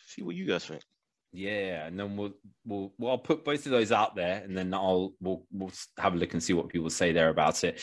[0.08, 0.82] see what you guys think.
[1.36, 2.34] Yeah, and then we'll
[2.64, 6.14] we'll well I'll put both of those out there, and then I'll we'll we'll have
[6.14, 7.82] a look and see what people say there about it.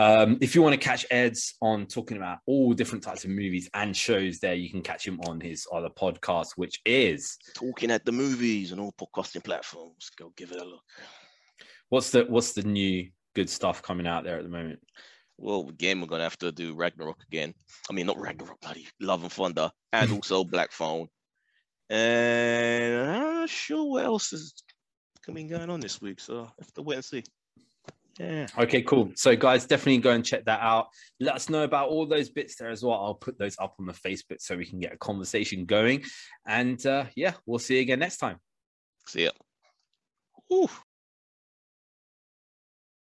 [0.00, 3.70] Um, if you want to catch Ed's on talking about all different types of movies
[3.72, 8.04] and shows, there you can catch him on his other podcast, which is Talking at
[8.04, 10.10] the movies and all podcasting platforms.
[10.18, 10.82] Go give it a look.
[11.90, 14.80] what's the what's the new good stuff coming out there at the moment?
[15.36, 17.54] Well, again, we're gonna have to do Ragnarok again.
[17.88, 21.06] I mean, not Ragnarok, bloody Love and Thunder, and also Black Phone.
[21.90, 24.62] And I'm not sure what else is
[25.24, 27.24] coming going on this week, so I have to wait and see.
[28.18, 28.46] Yeah.
[28.58, 29.12] Okay, cool.
[29.14, 30.88] So, guys, definitely go and check that out.
[31.20, 32.94] Let us know about all those bits there as well.
[32.94, 36.04] I'll put those up on the Facebook so we can get a conversation going.
[36.46, 38.38] And uh, yeah, we'll see you again next time.
[39.06, 39.30] See ya.
[40.52, 40.68] Ooh.